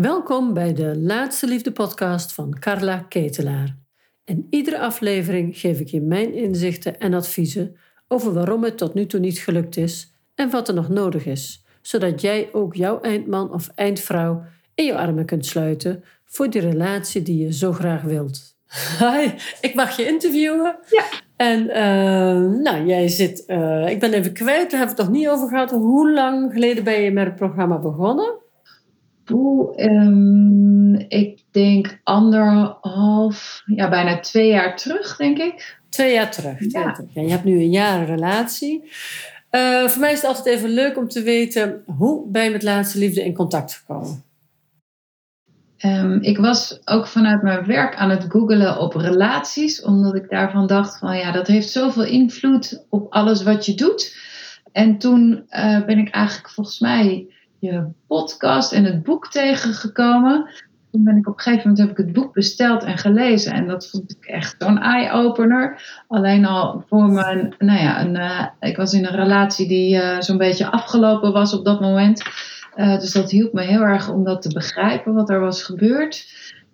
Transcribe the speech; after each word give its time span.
Welkom 0.00 0.54
bij 0.54 0.74
de 0.74 0.98
Laatste 0.98 1.46
Liefde 1.46 1.72
podcast 1.72 2.32
van 2.32 2.58
Carla 2.58 2.98
Ketelaar. 2.98 3.76
In 4.24 4.46
iedere 4.50 4.78
aflevering 4.78 5.58
geef 5.58 5.80
ik 5.80 5.88
je 5.88 6.00
mijn 6.00 6.34
inzichten 6.34 7.00
en 7.00 7.14
adviezen 7.14 7.76
over 8.08 8.32
waarom 8.32 8.64
het 8.64 8.78
tot 8.78 8.94
nu 8.94 9.06
toe 9.06 9.20
niet 9.20 9.38
gelukt 9.38 9.76
is 9.76 10.12
en 10.34 10.50
wat 10.50 10.68
er 10.68 10.74
nog 10.74 10.88
nodig 10.88 11.26
is, 11.26 11.64
zodat 11.82 12.20
jij 12.20 12.48
ook 12.52 12.74
jouw 12.74 13.00
eindman 13.00 13.52
of 13.52 13.70
eindvrouw 13.74 14.42
in 14.74 14.84
je 14.84 14.96
armen 14.96 15.24
kunt 15.24 15.46
sluiten 15.46 16.04
voor 16.24 16.50
die 16.50 16.60
relatie 16.60 17.22
die 17.22 17.44
je 17.44 17.52
zo 17.52 17.72
graag 17.72 18.02
wilt. 18.02 18.56
Hi, 18.98 19.30
ik 19.60 19.74
mag 19.74 19.96
je 19.96 20.06
interviewen. 20.06 20.76
Ja. 20.90 21.04
En 21.36 21.62
uh, 21.62 22.60
nou, 22.62 22.86
jij 22.86 23.08
zit, 23.08 23.44
uh, 23.46 23.88
ik 23.88 24.00
ben 24.00 24.12
even 24.12 24.32
kwijt, 24.32 24.70
daar 24.70 24.78
hebben 24.78 24.96
we 24.96 25.02
het 25.02 25.10
nog 25.10 25.20
niet 25.20 25.28
over 25.28 25.48
gehad. 25.48 25.70
Hoe 25.70 26.12
lang 26.12 26.52
geleden 26.52 26.84
ben 26.84 27.00
je 27.00 27.10
met 27.10 27.26
het 27.26 27.36
programma 27.36 27.78
begonnen? 27.78 28.44
Oeh, 29.30 29.84
um, 29.84 30.94
ik 30.94 31.40
denk 31.50 32.00
anderhalf, 32.02 33.62
ja, 33.66 33.88
bijna 33.88 34.20
twee 34.20 34.48
jaar 34.48 34.76
terug, 34.76 35.16
denk 35.16 35.38
ik. 35.38 35.78
Twee 35.88 36.12
jaar 36.12 36.30
terug. 36.30 36.72
Ja. 36.72 36.96
ja 37.14 37.22
je 37.22 37.30
hebt 37.30 37.44
nu 37.44 37.58
een 37.58 37.70
jaar 37.70 38.00
een 38.00 38.06
relatie. 38.06 38.90
Uh, 39.50 39.88
voor 39.88 40.00
mij 40.00 40.12
is 40.12 40.20
het 40.20 40.26
altijd 40.26 40.56
even 40.56 40.68
leuk 40.68 40.96
om 40.96 41.08
te 41.08 41.22
weten 41.22 41.82
hoe 41.86 42.30
ben 42.30 42.44
je 42.44 42.50
met 42.50 42.62
laatste 42.62 42.98
liefde 42.98 43.24
in 43.24 43.34
contact 43.34 43.74
gekomen? 43.74 44.24
Um, 45.84 46.22
ik 46.22 46.38
was 46.38 46.80
ook 46.84 47.06
vanuit 47.06 47.42
mijn 47.42 47.66
werk 47.66 47.96
aan 47.96 48.10
het 48.10 48.24
googelen 48.28 48.78
op 48.78 48.94
relaties, 48.94 49.82
omdat 49.82 50.14
ik 50.14 50.30
daarvan 50.30 50.66
dacht 50.66 50.98
van 50.98 51.16
ja, 51.16 51.32
dat 51.32 51.46
heeft 51.46 51.70
zoveel 51.70 52.04
invloed 52.04 52.84
op 52.88 53.12
alles 53.12 53.42
wat 53.42 53.66
je 53.66 53.74
doet. 53.74 54.16
En 54.72 54.98
toen 54.98 55.46
uh, 55.50 55.84
ben 55.84 55.98
ik 55.98 56.08
eigenlijk 56.08 56.50
volgens 56.50 56.80
mij 56.80 57.26
je 57.66 57.84
podcast 58.06 58.72
en 58.72 58.84
het 58.84 59.02
boek 59.02 59.28
tegengekomen. 59.28 60.50
Toen 60.90 61.04
ben 61.04 61.16
ik 61.16 61.28
op 61.28 61.34
een 61.34 61.40
gegeven 61.40 61.68
moment 61.68 61.88
heb 61.88 61.98
ik 61.98 62.04
het 62.04 62.14
boek 62.14 62.34
besteld 62.34 62.84
en 62.84 62.98
gelezen. 62.98 63.52
En 63.52 63.66
dat 63.66 63.88
vond 63.88 64.10
ik 64.10 64.24
echt 64.26 64.54
zo'n 64.58 64.78
eye-opener. 64.78 65.82
Alleen 66.08 66.44
al 66.44 66.84
voor 66.88 67.08
mijn, 67.08 67.54
nou 67.58 67.80
ja, 67.80 68.00
een, 68.00 68.14
uh, 68.14 68.46
ik 68.60 68.76
was 68.76 68.92
in 68.92 69.06
een 69.06 69.14
relatie 69.14 69.68
die 69.68 69.96
uh, 69.96 70.20
zo'n 70.20 70.38
beetje 70.38 70.70
afgelopen 70.70 71.32
was 71.32 71.54
op 71.54 71.64
dat 71.64 71.80
moment. 71.80 72.22
Uh, 72.76 72.98
dus 72.98 73.12
dat 73.12 73.30
hielp 73.30 73.52
me 73.52 73.62
heel 73.62 73.82
erg 73.82 74.10
om 74.10 74.24
dat 74.24 74.42
te 74.42 74.52
begrijpen 74.52 75.14
wat 75.14 75.30
er 75.30 75.40
was 75.40 75.62
gebeurd. 75.62 76.26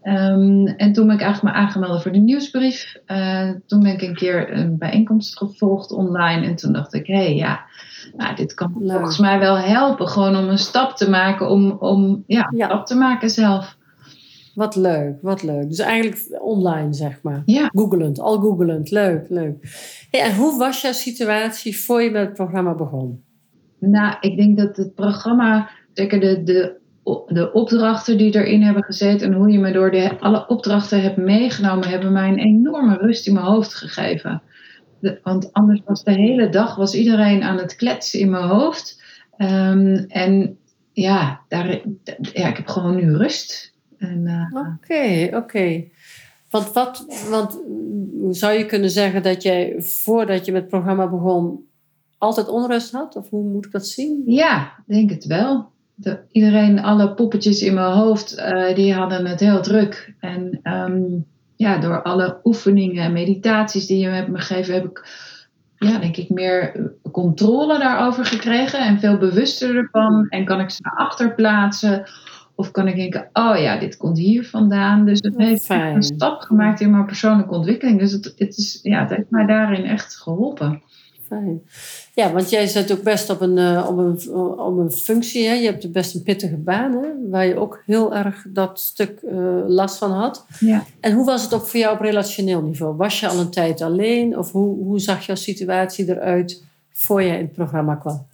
Um, 0.03 0.67
en 0.67 0.93
toen 0.93 1.07
ben 1.07 1.15
ik 1.15 1.23
eigenlijk 1.23 1.55
me 1.55 1.61
aangemeld 1.61 2.03
voor 2.03 2.13
de 2.13 2.19
nieuwsbrief. 2.19 2.97
Uh, 3.07 3.51
toen 3.67 3.83
ben 3.83 3.93
ik 3.93 4.03
een 4.03 4.15
keer 4.15 4.53
een 4.53 4.79
bijeenkomst 4.79 5.37
gevolgd 5.37 5.93
online. 5.93 6.47
En 6.47 6.57
toen 6.57 6.73
dacht 6.73 6.95
ik, 6.95 7.07
hé 7.07 7.15
hey, 7.15 7.35
ja, 7.35 7.61
nou, 8.17 8.37
dit 8.37 8.55
kan 8.55 8.75
Leuk. 8.79 8.97
volgens 8.97 9.19
mij 9.19 9.39
wel 9.39 9.59
helpen. 9.59 10.09
Gewoon 10.09 10.37
om 10.37 10.49
een 10.49 10.59
stap 10.59 10.97
te 10.97 11.11
maken, 11.11 11.49
om, 11.49 11.71
om 11.71 12.25
ja, 12.27 12.53
ja. 12.55 12.67
stap 12.67 12.87
te 12.87 12.95
maken 12.95 13.31
zelf. 13.31 13.77
Wat 14.55 14.77
leuk, 14.77 15.19
wat 15.23 15.43
leuk. 15.43 15.69
Dus 15.69 15.79
eigenlijk 15.79 16.43
online, 16.43 16.93
zeg 16.93 17.23
maar. 17.23 17.43
Ja. 17.45 17.69
Googelend, 17.73 18.21
al 18.21 18.41
googelend. 18.41 18.91
Leuk, 18.91 19.29
leuk. 19.29 19.57
Hey, 20.11 20.21
en 20.21 20.37
hoe 20.37 20.59
was 20.59 20.81
jouw 20.83 20.93
situatie 20.93 21.81
voor 21.81 22.03
je 22.03 22.11
met 22.11 22.27
het 22.27 22.35
programma 22.35 22.75
begon? 22.75 23.25
Nou, 23.79 24.17
ik 24.21 24.37
denk 24.37 24.59
dat 24.59 24.77
het 24.77 24.95
programma, 24.95 25.69
zeker 25.93 26.21
de, 26.21 26.43
de, 26.43 26.81
de 27.27 27.51
opdrachten 27.53 28.19
die 28.19 28.35
erin 28.35 28.63
hebben 28.63 28.83
gezeten 28.83 29.27
en 29.27 29.35
hoe 29.35 29.51
je 29.51 29.59
me 29.59 29.73
door 29.73 29.91
de, 29.91 30.19
alle 30.21 30.47
opdrachten 30.49 31.03
hebt 31.03 31.17
meegenomen, 31.17 31.89
hebben 31.89 32.13
mij 32.13 32.29
een 32.29 32.39
enorme 32.39 32.97
rust 32.97 33.27
in 33.27 33.35
mijn 33.35 33.47
hoofd 33.47 33.75
gegeven. 33.75 34.43
De, 35.01 35.21
want 35.23 35.53
anders 35.53 35.81
was 35.85 36.05
de 36.05 36.13
hele 36.13 36.49
dag 36.49 36.77
was 36.77 36.95
iedereen 36.95 37.43
aan 37.43 37.59
het 37.59 37.77
kletsen 37.77 38.21
in 38.21 38.31
mijn 38.31 38.49
hoofd. 38.49 39.03
Um, 39.39 39.95
en 40.09 40.59
ja, 40.93 41.41
daar, 41.49 41.67
ja, 42.33 42.49
ik 42.49 42.57
heb 42.57 42.67
gewoon 42.67 42.97
nu 42.97 43.17
rust. 43.17 43.75
Oké, 43.95 44.13
uh, 44.13 44.47
oké. 44.53 44.77
Okay, 44.83 45.35
okay. 45.35 45.93
Want, 46.51 46.73
wat, 46.73 47.07
want 47.31 47.61
zou 48.31 48.53
je 48.53 48.67
kunnen 48.67 48.91
zeggen 48.91 49.23
dat 49.23 49.43
jij 49.43 49.75
voordat 49.79 50.45
je 50.45 50.53
met 50.53 50.61
het 50.61 50.71
programma 50.71 51.09
begon 51.09 51.65
altijd 52.19 52.49
onrust 52.49 52.93
had? 52.93 53.17
Of 53.17 53.31
hoe 53.31 53.49
moet 53.51 53.67
ik 53.67 53.73
dat 53.73 53.87
zien? 53.87 54.23
Ja, 54.27 54.73
denk 54.87 55.11
het 55.11 55.25
wel. 55.25 55.72
De, 56.03 56.19
iedereen, 56.31 56.83
alle 56.83 57.15
poppetjes 57.15 57.63
in 57.63 57.75
mijn 57.75 57.93
hoofd, 57.93 58.39
uh, 58.39 58.75
die 58.75 58.95
hadden 58.95 59.27
het 59.27 59.41
heel 59.41 59.63
druk. 59.63 60.15
En 60.21 60.61
um, 60.63 61.25
ja, 61.57 61.79
door 61.79 62.03
alle 62.03 62.41
oefeningen 62.45 63.05
en 63.05 63.13
meditaties 63.13 63.87
die 63.87 63.99
je 63.99 64.09
hebt 64.09 64.29
me 64.29 64.39
gegeven, 64.39 64.75
heb 64.75 64.85
ik, 64.85 65.07
ja, 65.77 65.99
denk 65.99 66.17
ik, 66.17 66.29
meer 66.29 66.93
controle 67.11 67.79
daarover 67.79 68.25
gekregen 68.25 68.79
en 68.79 68.99
veel 68.99 69.19
bewuster 69.19 69.77
ervan. 69.77 70.27
En 70.29 70.45
kan 70.45 70.61
ik 70.61 70.71
ze 70.71 70.83
naar 70.83 71.07
achter 71.07 71.35
plaatsen. 71.35 72.05
Of 72.55 72.71
kan 72.71 72.89
ik 72.89 72.97
denken, 72.97 73.29
oh 73.33 73.57
ja, 73.59 73.79
dit 73.79 73.97
komt 73.97 74.19
hier 74.19 74.47
vandaan. 74.47 75.05
Dus 75.05 75.21
het 75.21 75.37
heeft 75.37 75.65
Fijn. 75.65 75.95
een 75.95 76.03
stap 76.03 76.41
gemaakt 76.41 76.81
in 76.81 76.91
mijn 76.91 77.07
persoonlijke 77.07 77.55
ontwikkeling. 77.55 77.99
Dus 77.99 78.13
het, 78.13 78.25
het, 78.25 78.57
is, 78.57 78.79
ja, 78.83 79.01
het 79.01 79.11
heeft 79.11 79.31
mij 79.31 79.47
daarin 79.47 79.85
echt 79.85 80.17
geholpen. 80.17 80.83
Fijn. 81.27 81.63
Ja, 82.15 82.33
want 82.33 82.51
jij 82.51 82.67
zit 82.67 82.93
ook 82.93 83.03
best 83.03 83.31
op 83.31 83.41
een, 83.41 83.57
uh, 83.57 83.87
op 83.89 83.99
een, 83.99 84.35
op 84.59 84.79
een 84.79 84.91
functie. 84.91 85.47
Hè? 85.47 85.55
Je 85.55 85.67
hebt 85.67 85.93
best 85.93 86.15
een 86.15 86.23
pittige 86.23 86.57
baan, 86.57 86.93
hè? 86.93 87.09
waar 87.31 87.47
je 87.47 87.57
ook 87.57 87.83
heel 87.87 88.15
erg 88.15 88.45
dat 88.49 88.81
stuk 88.81 89.21
uh, 89.23 89.33
last 89.67 89.99
van 89.99 90.11
had. 90.11 90.47
Ja. 90.59 90.85
En 91.01 91.13
hoe 91.13 91.25
was 91.25 91.43
het 91.43 91.55
ook 91.55 91.67
voor 91.67 91.81
jou 91.81 91.95
op 91.95 92.01
relationeel 92.01 92.63
niveau? 92.63 92.97
Was 92.97 93.21
je 93.21 93.29
al 93.29 93.39
een 93.39 93.51
tijd 93.51 93.81
alleen? 93.81 94.39
Of 94.39 94.53
hoe, 94.53 94.85
hoe 94.85 95.01
zag 95.01 95.27
jouw 95.27 95.37
situatie 95.37 96.11
eruit 96.11 96.65
voor 96.93 97.23
je 97.23 97.33
in 97.33 97.43
het 97.43 97.53
programma 97.53 97.95
kwam? 97.95 98.27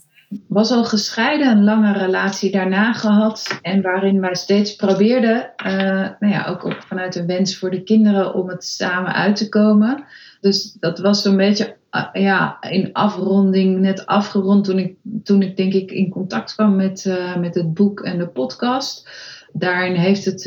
was 0.46 0.70
al 0.70 0.84
gescheiden, 0.84 1.46
een 1.50 1.64
lange 1.64 1.92
relatie 1.92 2.50
daarna 2.50 2.92
gehad. 2.92 3.58
En 3.62 3.82
waarin 3.82 4.20
wij 4.20 4.34
steeds 4.34 4.76
probeerden, 4.76 5.50
uh, 5.66 5.72
nou 6.20 6.32
ja, 6.32 6.46
ook 6.46 6.64
op, 6.64 6.76
vanuit 6.86 7.16
een 7.16 7.26
wens 7.26 7.58
voor 7.58 7.70
de 7.70 7.82
kinderen, 7.82 8.34
om 8.34 8.48
het 8.48 8.64
samen 8.64 9.12
uit 9.12 9.36
te 9.36 9.48
komen. 9.48 10.04
Dus 10.40 10.76
dat 10.80 10.98
was 10.98 11.22
zo'n 11.22 11.36
beetje 11.36 11.76
ja, 12.12 12.60
in 12.60 12.92
afronding, 12.92 13.78
net 13.78 14.06
afgerond 14.06 14.64
toen 14.64 14.78
ik, 14.78 14.96
toen 15.22 15.42
ik 15.42 15.56
denk 15.56 15.72
ik 15.72 15.90
in 15.90 16.10
contact 16.10 16.54
kwam 16.54 16.76
met, 16.76 17.04
uh, 17.04 17.36
met 17.36 17.54
het 17.54 17.74
boek 17.74 18.00
en 18.00 18.18
de 18.18 18.28
podcast. 18.28 19.10
Daarin 19.52 19.94
heeft 19.94 20.24
het 20.24 20.44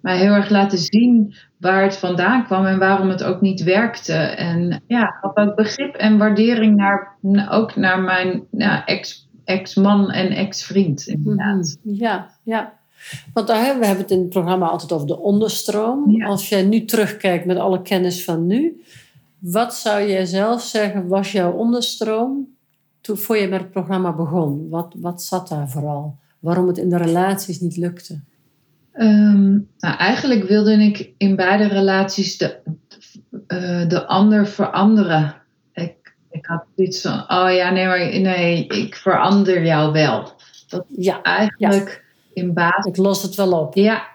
mij 0.00 0.16
heel 0.18 0.32
erg 0.32 0.50
laten 0.50 0.78
zien 0.78 1.34
waar 1.58 1.82
het 1.82 1.96
vandaan 1.96 2.44
kwam 2.44 2.66
en 2.66 2.78
waarom 2.78 3.08
het 3.08 3.24
ook 3.24 3.40
niet 3.40 3.62
werkte. 3.62 4.12
En 4.12 4.82
ja, 4.86 5.18
had 5.20 5.36
ook 5.36 5.56
begrip 5.56 5.94
en 5.94 6.18
waardering 6.18 6.76
naar, 6.76 7.16
ook 7.50 7.76
naar 7.76 8.00
mijn 8.00 8.42
nou, 8.50 8.82
ex, 8.84 9.28
ex-man 9.44 10.10
en 10.10 10.30
ex-vriend, 10.30 11.06
inderdaad. 11.06 11.78
Ja, 11.82 12.30
ja. 12.42 12.72
Want 13.32 13.46
daar 13.46 13.64
hebben 13.64 13.80
we 13.80 13.86
hebben 13.86 14.04
het 14.04 14.14
in 14.14 14.20
het 14.20 14.28
programma 14.28 14.66
altijd 14.66 14.92
over 14.92 15.06
de 15.06 15.18
onderstroom. 15.18 16.10
Ja. 16.10 16.26
Als 16.26 16.48
jij 16.48 16.62
nu 16.62 16.84
terugkijkt 16.84 17.44
met 17.44 17.56
alle 17.56 17.82
kennis 17.82 18.24
van 18.24 18.46
nu, 18.46 18.82
wat 19.52 19.74
zou 19.74 20.08
jij 20.08 20.24
zelf 20.24 20.62
zeggen 20.62 21.08
was 21.08 21.32
jouw 21.32 21.52
onderstroom 21.52 22.56
toen 23.00 23.16
voor 23.16 23.36
je 23.36 23.48
met 23.48 23.60
het 23.60 23.70
programma 23.70 24.12
begon? 24.12 24.68
Wat, 24.68 24.94
wat 24.96 25.22
zat 25.22 25.48
daar 25.48 25.68
vooral? 25.68 26.18
Waarom 26.38 26.66
het 26.66 26.78
in 26.78 26.88
de 26.88 26.96
relaties 26.96 27.60
niet 27.60 27.76
lukte? 27.76 28.20
Um, 28.96 29.68
nou, 29.78 29.96
eigenlijk 29.96 30.44
wilde 30.44 30.72
ik 30.72 31.12
in 31.16 31.36
beide 31.36 31.68
relaties 31.68 32.38
de, 32.38 32.58
uh, 33.48 33.88
de 33.88 34.06
ander 34.06 34.46
veranderen. 34.46 35.34
Ik, 35.72 36.14
ik 36.30 36.46
had 36.46 36.64
iets 36.74 37.00
van, 37.00 37.18
oh 37.18 37.52
ja, 37.52 37.70
nee, 37.70 37.86
maar 37.86 37.98
nee, 37.98 38.66
ik 38.66 38.94
verander 38.94 39.64
jou 39.64 39.92
wel. 39.92 40.32
Dat 40.68 40.84
ja, 40.88 41.22
eigenlijk 41.22 42.04
ja. 42.34 42.42
in 42.42 42.54
basis. 42.54 42.84
Ik 42.84 42.96
los 42.96 43.22
het 43.22 43.34
wel 43.34 43.60
op. 43.60 43.74
Ja. 43.74 44.06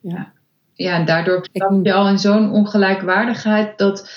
Ja, 0.00 0.32
ja 0.74 0.94
en 0.94 1.04
daardoor 1.04 1.48
stap 1.52 1.84
je 1.84 1.92
al 1.92 2.08
in 2.08 2.18
zo'n 2.18 2.52
ongelijkwaardigheid 2.52 3.78
dat, 3.78 4.10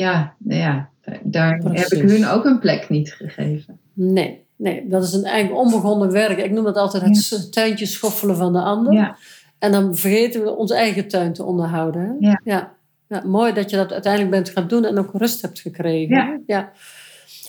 ja, 0.00 0.34
nou 0.38 0.60
ja, 0.60 0.88
daar 1.22 1.58
Precies. 1.58 1.80
heb 1.80 2.02
ik 2.02 2.08
hun 2.08 2.26
ook 2.26 2.44
een 2.44 2.58
plek 2.58 2.88
niet 2.88 3.12
gegeven. 3.12 3.78
Nee, 3.92 4.44
nee, 4.56 4.88
dat 4.88 5.04
is 5.04 5.12
een 5.12 5.24
eigenlijk 5.24 5.60
onbegonnen 5.60 6.12
werk. 6.12 6.38
Ik 6.38 6.50
noem 6.50 6.64
dat 6.64 6.76
altijd 6.76 7.02
het 7.02 7.28
ja. 7.28 7.38
tuintje 7.50 7.86
schoffelen 7.86 8.36
van 8.36 8.52
de 8.52 8.60
ander. 8.60 8.92
Ja. 8.92 9.16
En 9.58 9.72
dan 9.72 9.96
vergeten 9.96 10.42
we 10.42 10.56
onze 10.56 10.74
eigen 10.74 11.08
tuin 11.08 11.32
te 11.32 11.44
onderhouden. 11.44 12.02
Hè? 12.02 12.28
Ja. 12.28 12.40
Ja. 12.44 12.72
ja. 13.08 13.22
Mooi 13.26 13.52
dat 13.52 13.70
je 13.70 13.76
dat 13.76 13.92
uiteindelijk 13.92 14.32
bent 14.32 14.48
gaan 14.48 14.68
doen 14.68 14.84
en 14.84 14.98
ook 14.98 15.10
rust 15.12 15.42
hebt 15.42 15.60
gekregen. 15.60 16.16
Ja. 16.16 16.38
ja. 16.46 16.72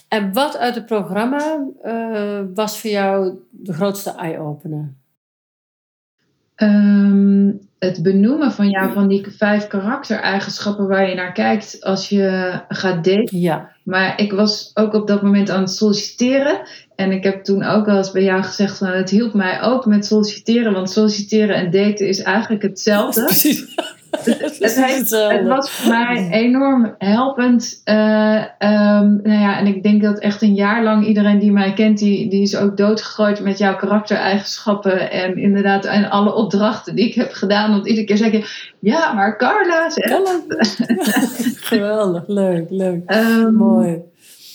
En 0.08 0.34
wat 0.34 0.58
uit 0.58 0.76
het 0.76 0.86
programma 0.86 1.66
uh, 1.86 2.42
was 2.54 2.80
voor 2.80 2.90
jou 2.90 3.34
de 3.50 3.74
grootste 3.74 4.12
eye-opener? 4.12 4.94
Um, 6.62 7.68
het 7.80 8.04
benoemen 8.04 8.52
van 8.52 8.70
jou 8.70 8.94
van 8.94 9.08
die 9.08 9.26
vijf 9.38 9.68
karaktereigenschappen 9.68 10.88
waar 10.88 11.10
je 11.10 11.16
naar 11.16 11.32
kijkt 11.32 11.84
als 11.84 12.10
je 12.10 12.52
gaat 12.68 13.04
daten. 13.04 13.40
Ja. 13.40 13.72
Maar 13.84 14.22
ik 14.22 14.32
was 14.32 14.72
ook 14.74 14.94
op 14.94 15.08
dat 15.08 15.22
moment 15.22 15.50
aan 15.50 15.62
het 15.62 15.72
solliciteren. 15.72 16.62
En 16.96 17.12
ik 17.12 17.24
heb 17.24 17.44
toen 17.44 17.64
ook 17.64 17.86
wel 17.86 17.98
eens 17.98 18.12
bij 18.12 18.24
jou 18.24 18.44
gezegd 18.44 18.78
van 18.78 18.88
het 18.88 19.10
hielp 19.10 19.34
mij 19.34 19.62
ook 19.62 19.86
met 19.86 20.06
solliciteren. 20.06 20.74
Want 20.74 20.90
solliciteren 20.90 21.56
en 21.56 21.72
daten 21.72 22.08
is 22.08 22.22
eigenlijk 22.22 22.62
hetzelfde. 22.62 23.24
Precies. 23.26 23.76
het, 24.60 24.76
heeft, 24.76 25.10
het, 25.10 25.48
was 25.48 25.72
voor 25.72 25.92
mij 25.94 26.30
enorm 26.32 26.96
helpend. 26.98 27.82
Uh, 27.86 28.44
um, 28.60 29.20
nou 29.24 29.40
ja, 29.40 29.58
en 29.58 29.68
ik 29.68 29.84
denk 29.84 30.02
dat 30.02 30.20
echt 30.20 30.42
een 30.42 30.54
jaar 30.54 30.84
lang 30.84 31.06
iedereen 31.06 31.40
die 31.40 31.52
mij 31.52 31.74
kent, 31.74 31.98
die, 31.98 32.30
die 32.30 32.42
is 32.42 32.56
ook 32.56 32.78
doodgegooid 32.78 33.40
met 33.40 33.58
jouw 33.58 33.76
karaktereigenschappen. 33.76 35.12
En 35.12 35.38
inderdaad, 35.38 35.86
en 35.86 36.10
alle 36.10 36.34
opdrachten 36.34 36.96
die 36.96 37.08
ik 37.08 37.14
heb 37.14 37.32
gedaan. 37.32 37.72
Want 37.72 37.88
iedere 37.88 38.06
keer 38.06 38.18
zeg 38.18 38.32
je, 38.32 38.74
ja, 38.80 39.14
maar 39.14 39.38
Carla. 39.38 39.90
Geweldig, 41.72 42.24
leuk, 42.28 42.66
leuk. 42.70 43.12
Um, 43.12 43.56
Mooi. 43.56 44.02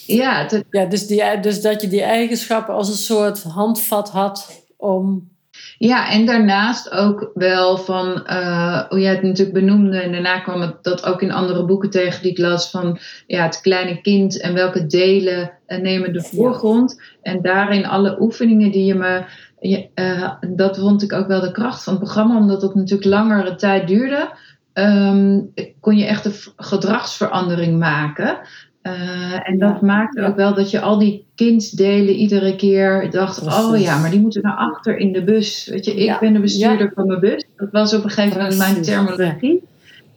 Ja, 0.06 0.48
ja 0.70 0.84
dus, 0.84 1.06
die, 1.06 1.40
dus 1.40 1.62
dat 1.62 1.80
je 1.80 1.88
die 1.88 2.02
eigenschappen 2.02 2.74
als 2.74 2.88
een 2.88 2.94
soort 2.94 3.42
handvat 3.42 4.10
had 4.10 4.62
om 4.76 5.32
ja, 5.78 6.10
en 6.10 6.26
daarnaast 6.26 6.90
ook 6.90 7.30
wel 7.34 7.76
van, 7.76 8.26
uh, 8.26 8.82
hoe 8.88 9.00
jij 9.00 9.12
het 9.12 9.22
natuurlijk 9.22 9.58
benoemde, 9.58 9.98
en 9.98 10.12
daarna 10.12 10.40
kwam 10.40 10.60
het 10.60 10.82
dat 10.82 11.04
ook 11.06 11.22
in 11.22 11.32
andere 11.32 11.64
boeken 11.64 11.90
tegen 11.90 12.22
die 12.22 12.30
ik 12.30 12.38
las, 12.38 12.70
van 12.70 12.98
ja, 13.26 13.42
het 13.42 13.60
kleine 13.60 14.00
kind 14.00 14.40
en 14.40 14.54
welke 14.54 14.86
delen 14.86 15.50
uh, 15.66 15.78
nemen 15.78 16.12
de 16.12 16.22
voorgrond. 16.22 17.02
En 17.22 17.42
daarin 17.42 17.86
alle 17.86 18.20
oefeningen 18.20 18.70
die 18.70 18.84
je 18.84 18.94
me, 18.94 19.24
uh, 19.94 20.30
dat 20.56 20.78
vond 20.78 21.02
ik 21.02 21.12
ook 21.12 21.26
wel 21.26 21.40
de 21.40 21.52
kracht 21.52 21.84
van 21.84 21.92
het 21.92 22.02
programma, 22.02 22.36
omdat 22.36 22.62
het 22.62 22.74
natuurlijk 22.74 23.08
langere 23.08 23.54
tijd 23.54 23.88
duurde. 23.88 24.30
Um, 24.72 25.52
kon 25.80 25.96
je 25.96 26.04
echt 26.04 26.24
een 26.24 26.52
gedragsverandering 26.56 27.78
maken. 27.78 28.38
Uh, 28.86 29.48
en 29.48 29.58
dat 29.58 29.80
maakt 29.80 30.20
ook 30.20 30.36
wel 30.36 30.54
dat 30.54 30.70
je 30.70 30.80
al 30.80 30.98
die 30.98 31.26
kindsdelen 31.34 32.14
iedere 32.14 32.56
keer 32.56 33.10
dacht: 33.10 33.46
oh 33.46 33.80
ja, 33.80 33.98
maar 33.98 34.10
die 34.10 34.20
moeten 34.20 34.42
naar 34.42 34.56
achter 34.56 34.96
in 34.96 35.12
de 35.12 35.24
bus. 35.24 35.66
Weet 35.66 35.84
je, 35.84 35.94
ik 35.94 36.18
ben 36.20 36.32
de 36.32 36.40
bestuurder 36.40 36.92
van 36.94 37.06
mijn 37.06 37.20
bus. 37.20 37.44
Dat 37.56 37.70
was 37.70 37.94
op 37.94 38.04
een 38.04 38.10
gegeven 38.10 38.38
moment 38.38 38.58
mijn 38.58 38.82
terminologie. 38.82 39.62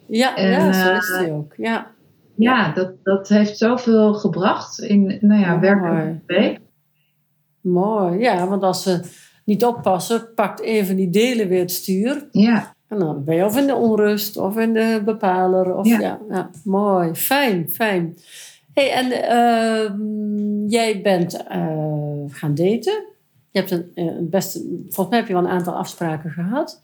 Ja, 0.08 0.36
en, 0.36 0.50
ja 0.50 0.74
zo 0.74 0.94
is 0.94 1.18
die 1.20 1.32
ook. 1.32 1.54
Ja, 1.58 1.92
ja 2.36 2.74
dat, 2.74 2.92
dat 3.04 3.28
heeft 3.28 3.58
zoveel 3.58 4.14
gebracht 4.14 4.80
in 4.80 5.18
nou 5.22 5.42
ja, 5.42 5.60
werken 5.60 6.24
week. 6.26 6.60
Mooi, 7.62 8.20
ja, 8.20 8.48
want 8.48 8.64
als 8.64 8.84
ze 8.84 9.00
niet 9.46 9.66
oppassen, 9.66 10.34
pakt 10.36 10.62
een 10.64 10.86
van 10.86 10.96
die 10.96 11.10
delen 11.10 11.48
weer 11.48 11.60
het 11.60 11.72
stuur. 11.72 12.28
Ja. 12.32 12.76
En 12.88 13.00
dan 13.00 13.24
ben 13.24 13.36
je 13.36 13.46
of 13.46 13.58
in 13.58 13.68
de 13.68 13.76
onrust 13.76 14.38
of 14.38 14.58
in 14.58 14.74
de 14.74 15.02
bepaler. 15.06 15.76
Of, 15.76 15.88
ja. 15.88 16.20
ja, 16.30 16.50
mooi, 16.64 17.14
fijn, 17.14 17.70
fijn 17.70 18.18
hey, 18.78 18.92
en 18.92 19.06
uh, 19.12 20.70
jij 20.70 21.02
bent 21.02 21.46
uh, 21.52 22.24
gaan 22.28 22.56
daten. 22.56 23.06
Je 23.52 23.60
hebt 23.60 23.72
een, 23.72 23.92
een 23.96 24.30
beste, 24.30 24.60
volgens 24.82 25.10
mij 25.10 25.18
heb 25.18 25.28
je 25.28 25.34
wel 25.34 25.44
een 25.44 25.50
aantal 25.50 25.74
afspraken 25.74 26.32
gehad. 26.32 26.82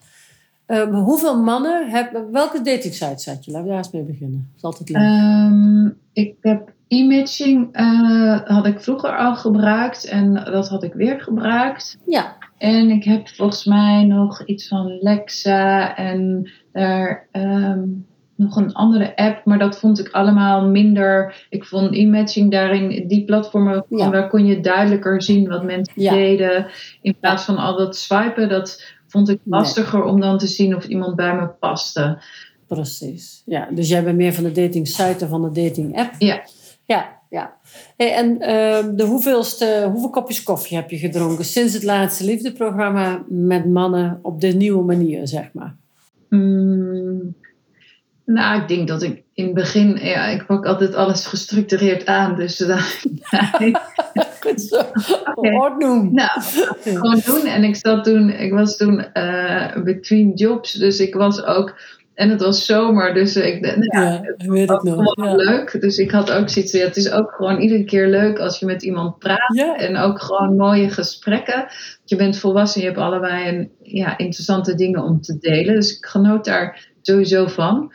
Uh, 0.67 1.03
hoeveel 1.03 1.43
mannen 1.43 1.89
hebben, 1.89 2.31
welke 2.31 2.61
dating 2.61 2.93
sites 2.93 3.23
zat 3.23 3.45
je? 3.45 3.51
Laten 3.51 3.67
we 3.67 3.73
daar 3.73 3.83
eens 3.83 3.91
mee 3.91 4.03
beginnen. 4.03 4.49
Dat 4.49 4.57
is 4.57 4.63
altijd 4.63 4.89
leuk. 4.89 5.01
Um, 5.01 5.97
ik 6.13 6.35
heb 6.41 6.73
e-matching 6.87 7.79
uh, 7.79 8.41
had 8.43 8.65
ik 8.65 8.81
vroeger 8.81 9.17
al 9.17 9.35
gebruikt 9.35 10.05
en 10.05 10.33
dat 10.33 10.69
had 10.69 10.83
ik 10.83 10.93
weer 10.93 11.21
gebruikt. 11.21 11.97
Ja. 12.05 12.35
En 12.57 12.89
ik 12.89 13.03
heb 13.03 13.27
volgens 13.27 13.65
mij 13.65 14.03
nog 14.03 14.45
iets 14.45 14.67
van 14.67 14.97
Lexa 15.01 15.95
en 15.95 16.51
daar. 16.71 17.27
Um, 17.31 18.05
nog 18.35 18.56
een 18.56 18.74
andere 18.74 19.15
app, 19.15 19.45
maar 19.45 19.59
dat 19.59 19.80
vond 19.80 20.00
ik 20.00 20.09
allemaal 20.09 20.68
minder. 20.68 21.45
Ik 21.50 21.65
vond 21.65 21.95
e-matching 21.95 22.51
daarin, 22.51 23.07
die 23.07 23.25
platformen, 23.25 23.85
ja. 23.89 24.09
daar 24.09 24.30
kon 24.30 24.45
je 24.45 24.59
duidelijker 24.59 25.21
zien 25.21 25.47
wat 25.47 25.63
mensen 25.63 25.94
deden. 25.95 26.68
In 27.01 27.15
plaats 27.19 27.44
van 27.44 27.57
al 27.57 27.77
dat 27.77 27.95
swipen, 27.95 28.50
dat 28.50 28.83
vond 29.07 29.30
ik 29.30 29.39
lastiger 29.44 30.03
om 30.03 30.19
dan 30.19 30.38
te 30.38 30.47
zien 30.47 30.75
of 30.75 30.85
iemand 30.85 31.15
bij 31.15 31.35
me 31.35 31.47
paste. 31.47 32.21
Precies, 32.68 33.41
ja. 33.45 33.68
Dus 33.71 33.89
jij 33.89 34.03
bent 34.03 34.18
meer 34.18 34.33
van 34.33 34.44
de 34.44 34.51
dating 34.51 34.88
site 34.88 35.15
dan 35.18 35.29
van 35.29 35.41
de 35.41 35.62
dating 35.63 35.97
app. 35.97 36.15
Ja. 36.18 36.44
Ja, 36.86 37.19
ja. 37.29 37.53
Hey, 37.97 38.13
en 38.13 38.33
uh, 38.33 38.97
de 38.97 39.03
hoeveelste, 39.03 39.89
hoeveel 39.91 40.09
kopjes 40.09 40.44
koffie 40.44 40.77
heb 40.77 40.89
je 40.89 40.97
gedronken 40.97 41.45
sinds 41.45 41.74
het 41.74 41.83
laatste 41.83 42.25
liefdeprogramma 42.25 43.24
met 43.27 43.65
mannen 43.65 44.19
op 44.21 44.41
de 44.41 44.47
nieuwe 44.47 44.83
manier, 44.83 45.27
zeg 45.27 45.50
maar? 45.53 45.75
Mm, 46.29 47.36
nou, 48.25 48.61
ik 48.61 48.67
denk 48.67 48.87
dat 48.87 49.01
ik 49.01 49.23
in 49.33 49.45
het 49.45 49.53
begin, 49.53 49.97
ja, 50.01 50.25
ik 50.25 50.45
pak 50.45 50.65
altijd 50.65 50.95
alles 50.95 51.25
gestructureerd 51.25 52.05
aan. 52.05 52.35
Dus 52.35 52.57
dan. 52.57 52.79
Goed 54.39 54.61
zo. 54.61 54.81
Okay. 55.35 55.77
doen. 55.79 56.13
Nou, 56.13 56.29
gewoon 56.83 57.21
doen. 57.25 57.45
En 57.45 57.63
ik 57.63 57.75
zat 57.75 58.03
toen, 58.03 58.29
ik 58.29 58.53
was 58.53 58.77
toen 58.77 59.05
uh, 59.13 59.83
between 59.83 60.31
jobs, 60.33 60.73
dus 60.73 60.99
ik 60.99 61.13
was 61.15 61.43
ook. 61.43 61.79
En 62.13 62.29
het 62.29 62.41
was 62.41 62.65
zomer, 62.65 63.13
dus 63.13 63.35
ik 63.35 63.61
nou, 63.61 63.75
ja, 63.79 64.01
ja, 64.01 64.21
het 64.23 64.45
weet 64.45 64.69
was 64.69 64.83
nog. 64.83 65.15
Ja. 65.15 65.35
leuk. 65.35 65.81
Dus 65.81 65.97
ik 65.97 66.11
had 66.11 66.31
ook 66.31 66.49
zoiets, 66.49 66.71
ja, 66.71 66.85
het 66.85 66.97
is 66.97 67.11
ook 67.11 67.31
gewoon 67.31 67.59
iedere 67.59 67.83
keer 67.83 68.07
leuk 68.07 68.39
als 68.39 68.59
je 68.59 68.65
met 68.65 68.83
iemand 68.83 69.19
praat. 69.19 69.55
Ja. 69.55 69.75
En 69.77 69.97
ook 69.97 70.21
gewoon 70.21 70.55
mooie 70.55 70.89
gesprekken. 70.89 71.65
Je 72.05 72.15
bent 72.15 72.37
volwassen, 72.37 72.81
je 72.81 72.87
hebt 72.87 72.99
allebei 72.99 73.47
een, 73.47 73.71
ja, 73.81 74.17
interessante 74.17 74.75
dingen 74.75 75.03
om 75.03 75.21
te 75.21 75.37
delen. 75.39 75.75
Dus 75.75 75.97
ik 75.97 76.05
genoot 76.05 76.45
daar 76.45 76.91
sowieso 77.01 77.47
van. 77.47 77.93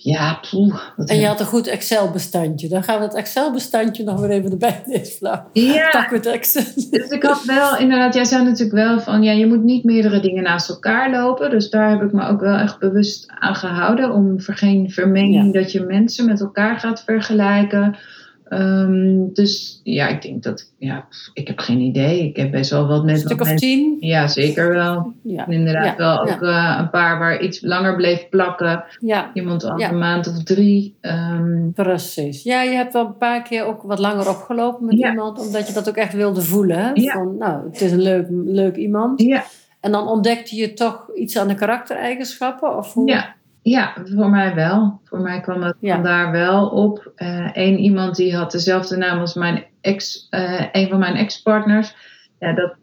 Ja, 0.00 0.40
poeh. 0.50 0.80
En 1.04 1.20
je 1.20 1.26
had 1.26 1.40
een 1.40 1.46
goed 1.46 1.66
Excel-bestandje. 1.66 2.68
Dan 2.68 2.82
gaan 2.82 2.98
we 2.98 3.04
het 3.04 3.14
Excel-bestandje 3.14 4.04
nog 4.04 4.20
weer 4.20 4.30
even 4.30 4.50
erbij 4.50 4.82
deze 4.86 5.12
flauw. 5.12 5.48
Ja. 5.52 5.88
Pak 5.90 6.10
met 6.10 6.26
Excel. 6.26 6.62
Dus 6.90 7.08
ik 7.08 7.22
had 7.22 7.44
wel, 7.44 7.78
inderdaad, 7.78 8.14
jij 8.14 8.24
zei 8.24 8.44
natuurlijk 8.44 8.72
wel 8.72 9.00
van, 9.00 9.22
ja, 9.22 9.32
je 9.32 9.46
moet 9.46 9.62
niet 9.62 9.84
meerdere 9.84 10.20
dingen 10.20 10.42
naast 10.42 10.68
elkaar 10.68 11.10
lopen. 11.10 11.50
Dus 11.50 11.70
daar 11.70 11.90
heb 11.90 12.02
ik 12.02 12.12
me 12.12 12.28
ook 12.28 12.40
wel 12.40 12.56
echt 12.56 12.78
bewust 12.78 13.26
aan 13.28 13.54
gehouden. 13.54 14.12
Om 14.12 14.34
geen 14.38 14.90
vermenging 14.90 15.54
dat 15.54 15.72
je 15.72 15.80
mensen 15.80 16.26
met 16.26 16.40
elkaar 16.40 16.78
gaat 16.78 17.02
vergelijken. 17.04 17.96
Um, 18.50 19.32
dus 19.32 19.80
ja, 19.82 20.08
ik 20.08 20.22
denk 20.22 20.42
dat, 20.42 20.72
ja, 20.78 21.06
ik 21.32 21.48
heb 21.48 21.58
geen 21.58 21.80
idee. 21.80 22.28
Ik 22.28 22.36
heb 22.36 22.50
best 22.50 22.70
wel 22.70 22.86
wat 22.86 23.04
met. 23.04 23.14
Een 23.14 23.20
stuk 23.20 23.40
of 23.40 23.54
tien? 23.54 23.96
Ja, 24.00 24.26
zeker 24.26 24.68
wel. 24.74 25.12
Ja. 25.22 25.46
Inderdaad 25.46 25.84
ja. 25.84 25.96
wel 25.96 26.20
ook 26.20 26.42
uh, 26.42 26.76
een 26.78 26.90
paar 26.90 27.18
waar 27.18 27.40
iets 27.40 27.60
langer 27.60 27.96
bleef 27.96 28.28
plakken. 28.28 28.84
Ja. 29.00 29.30
Iemand 29.34 29.64
al 29.64 29.80
een 29.80 29.98
maand 29.98 30.26
of 30.26 30.42
drie. 30.42 30.96
Um, 31.00 31.72
Precies. 31.74 32.42
Ja, 32.42 32.62
je 32.62 32.74
hebt 32.76 32.92
wel 32.92 33.06
een 33.06 33.16
paar 33.16 33.42
keer 33.42 33.64
ook 33.64 33.82
wat 33.82 33.98
langer 33.98 34.28
opgelopen 34.28 34.86
met 34.86 34.94
iemand, 34.94 35.38
omdat 35.38 35.66
je 35.66 35.72
dat 35.72 35.88
ook 35.88 35.96
echt 35.96 36.12
wilde 36.12 36.42
voelen. 36.42 36.78
Hè? 36.78 37.10
Van, 37.12 37.36
nou, 37.38 37.64
het 37.70 37.80
is 37.80 37.92
een 37.92 38.02
leuk, 38.02 38.26
leuk 38.30 38.76
iemand. 38.76 39.22
Ja. 39.22 39.44
En 39.80 39.92
dan 39.92 40.08
ontdekte 40.08 40.56
je 40.56 40.72
toch 40.72 41.10
iets 41.14 41.38
aan 41.38 41.48
de 41.48 41.54
karaktereigenschappen? 41.54 42.76
Of 42.76 42.92
hoe? 42.92 43.10
Ja. 43.10 43.36
Ja, 43.68 43.94
voor 44.14 44.30
mij 44.30 44.54
wel. 44.54 45.00
Voor 45.04 45.20
mij 45.20 45.40
kwam 45.40 45.62
het 45.62 45.76
ja. 45.80 45.98
daar 46.02 46.30
wel 46.30 46.68
op. 46.68 47.12
Eén 47.52 47.72
uh, 47.72 47.82
iemand 47.82 48.16
die 48.16 48.36
had 48.36 48.52
dezelfde 48.52 48.96
naam 48.96 49.18
als 49.18 49.34
mijn 49.34 49.64
ex, 49.80 50.26
uh, 50.30 50.64
een 50.72 50.88
van 50.88 50.98
mijn 50.98 51.16
ex-partners. 51.16 51.96
Ja, 52.38 52.54
dat, 52.54 52.74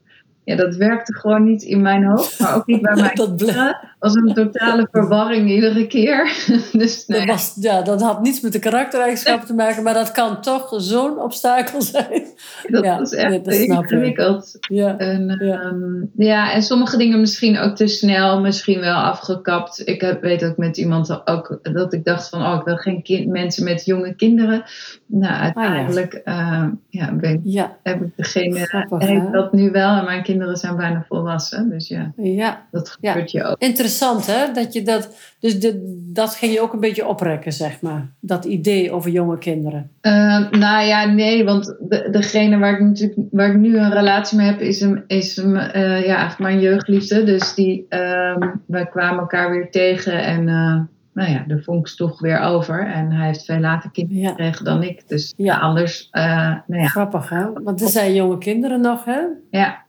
ja, 0.43 0.55
dat 0.55 0.75
werkte 0.75 1.13
gewoon 1.13 1.43
niet 1.43 1.63
in 1.63 1.81
mijn 1.81 2.05
hoofd, 2.05 2.39
maar 2.39 2.55
ook 2.55 2.65
niet 2.65 2.81
bij 2.81 2.95
mijn 3.01 3.15
dat 3.15 3.35
kinderen. 3.35 3.94
Was 4.05 4.15
een 4.15 4.33
totale 4.33 4.87
verwarring 4.91 5.49
iedere 5.49 5.87
keer. 5.87 6.33
dus, 6.71 7.05
nee. 7.07 7.19
dat, 7.19 7.27
was, 7.27 7.57
ja, 7.59 7.81
dat 7.81 8.01
had 8.01 8.21
niets 8.21 8.41
met 8.41 8.51
de 8.51 8.59
karaktereigenschappen 8.59 9.47
te 9.47 9.53
maken, 9.53 9.83
maar 9.83 9.93
dat 9.93 10.11
kan 10.11 10.41
toch 10.41 10.73
zo'n 10.77 11.19
obstakel 11.19 11.81
zijn. 11.95 12.23
Dat 12.67 12.83
ja, 12.83 12.99
is 12.99 13.11
echt 13.11 13.47
ingewikkeld. 13.47 14.57
Ja, 14.59 14.97
en, 14.97 15.37
ja. 15.39 15.63
Um, 15.63 16.11
ja, 16.15 16.51
en 16.53 16.63
sommige 16.63 16.97
dingen 16.97 17.19
misschien 17.19 17.57
ook 17.57 17.75
te 17.75 17.87
snel, 17.87 18.41
misschien 18.41 18.79
wel 18.79 18.95
afgekapt. 18.95 19.87
Ik 19.87 20.01
heb, 20.01 20.21
weet 20.21 20.45
ook 20.45 20.57
met 20.57 20.77
iemand 20.77 21.27
ook 21.27 21.59
dat 21.61 21.93
ik 21.93 22.05
dacht 22.05 22.29
van, 22.29 22.41
oh, 22.41 22.55
ik 22.59 22.65
wil 22.65 22.77
geen 22.77 23.03
kind, 23.03 23.27
mensen 23.27 23.63
met 23.63 23.85
jonge 23.85 24.15
kinderen. 24.15 24.63
Nou, 25.05 25.33
uiteindelijk 25.33 26.21
ah, 26.23 26.35
ja. 26.35 26.63
Uh, 26.63 26.69
ja, 26.89 27.13
ben, 27.13 27.41
ja. 27.43 27.77
heb 27.83 28.01
ik 28.01 28.11
degene, 28.15 28.65
Grappig, 28.65 29.07
heb 29.07 29.33
dat 29.33 29.53
nu 29.53 29.71
wel 29.71 29.97
en 29.97 30.05
mijn 30.05 30.23
kinderen 30.23 30.57
zijn 30.57 30.75
bijna 30.75 31.05
volwassen. 31.07 31.69
Dus 31.69 31.87
ja, 31.87 32.11
ja. 32.15 32.67
dat 32.71 32.89
gebeurt 32.89 33.31
je 33.31 33.43
ook. 33.43 33.55
Interessant 33.59 33.94
hè, 34.25 34.51
dat 34.53 34.73
je 34.73 34.81
dat, 34.81 35.15
dus 35.39 35.59
de, 35.59 36.01
dat 36.13 36.35
ging 36.35 36.53
je 36.53 36.61
ook 36.61 36.73
een 36.73 36.79
beetje 36.79 37.07
oprekken, 37.07 37.53
zeg 37.53 37.81
maar. 37.81 38.13
Dat 38.19 38.45
idee 38.45 38.91
over 38.91 39.11
jonge 39.11 39.37
kinderen. 39.37 39.91
Uh, 40.01 40.49
nou 40.49 40.85
ja, 40.85 41.05
nee, 41.05 41.45
want 41.45 41.75
de, 41.79 42.07
degene 42.11 42.57
waar 42.57 42.73
ik, 42.73 42.79
natuurlijk, 42.79 43.19
waar 43.31 43.49
ik 43.49 43.57
nu 43.57 43.77
een 43.77 43.93
relatie 43.93 44.37
mee 44.37 44.47
heb, 44.47 44.59
is, 44.59 44.81
een, 44.81 45.03
is 45.07 45.37
een, 45.37 45.53
uh, 45.55 46.05
ja, 46.05 46.15
eigenlijk 46.15 46.39
mijn 46.39 46.59
jeugdliefde. 46.59 47.23
Dus 47.23 47.53
die, 47.53 47.85
uh, 47.89 48.37
wij 48.67 48.85
kwamen 48.85 49.19
elkaar 49.19 49.51
weer 49.51 49.71
tegen 49.71 50.23
en 50.23 50.47
uh, 50.47 50.79
nou 51.13 51.31
ja, 51.31 51.43
de 51.47 51.61
vonk 51.63 51.89
toch 51.89 52.19
weer 52.19 52.39
over. 52.39 52.87
En 52.87 53.11
hij 53.11 53.27
heeft 53.27 53.45
veel 53.45 53.59
later 53.59 53.91
kinderen 53.91 54.21
ja. 54.21 54.29
gekregen 54.29 54.65
dan 54.65 54.83
ik. 54.83 55.07
Dus 55.07 55.33
ja. 55.37 55.57
anders, 55.57 56.09
nou 56.11 56.81
ja. 56.81 56.87
Grappig 56.87 57.29
hè, 57.29 57.53
want 57.63 57.81
er 57.81 57.89
zijn 57.89 58.13
jonge 58.13 58.37
kinderen 58.37 58.81
nog 58.81 59.05
hè? 59.05 59.19
Ja. 59.51 59.83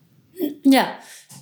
Ja. 0.62 0.86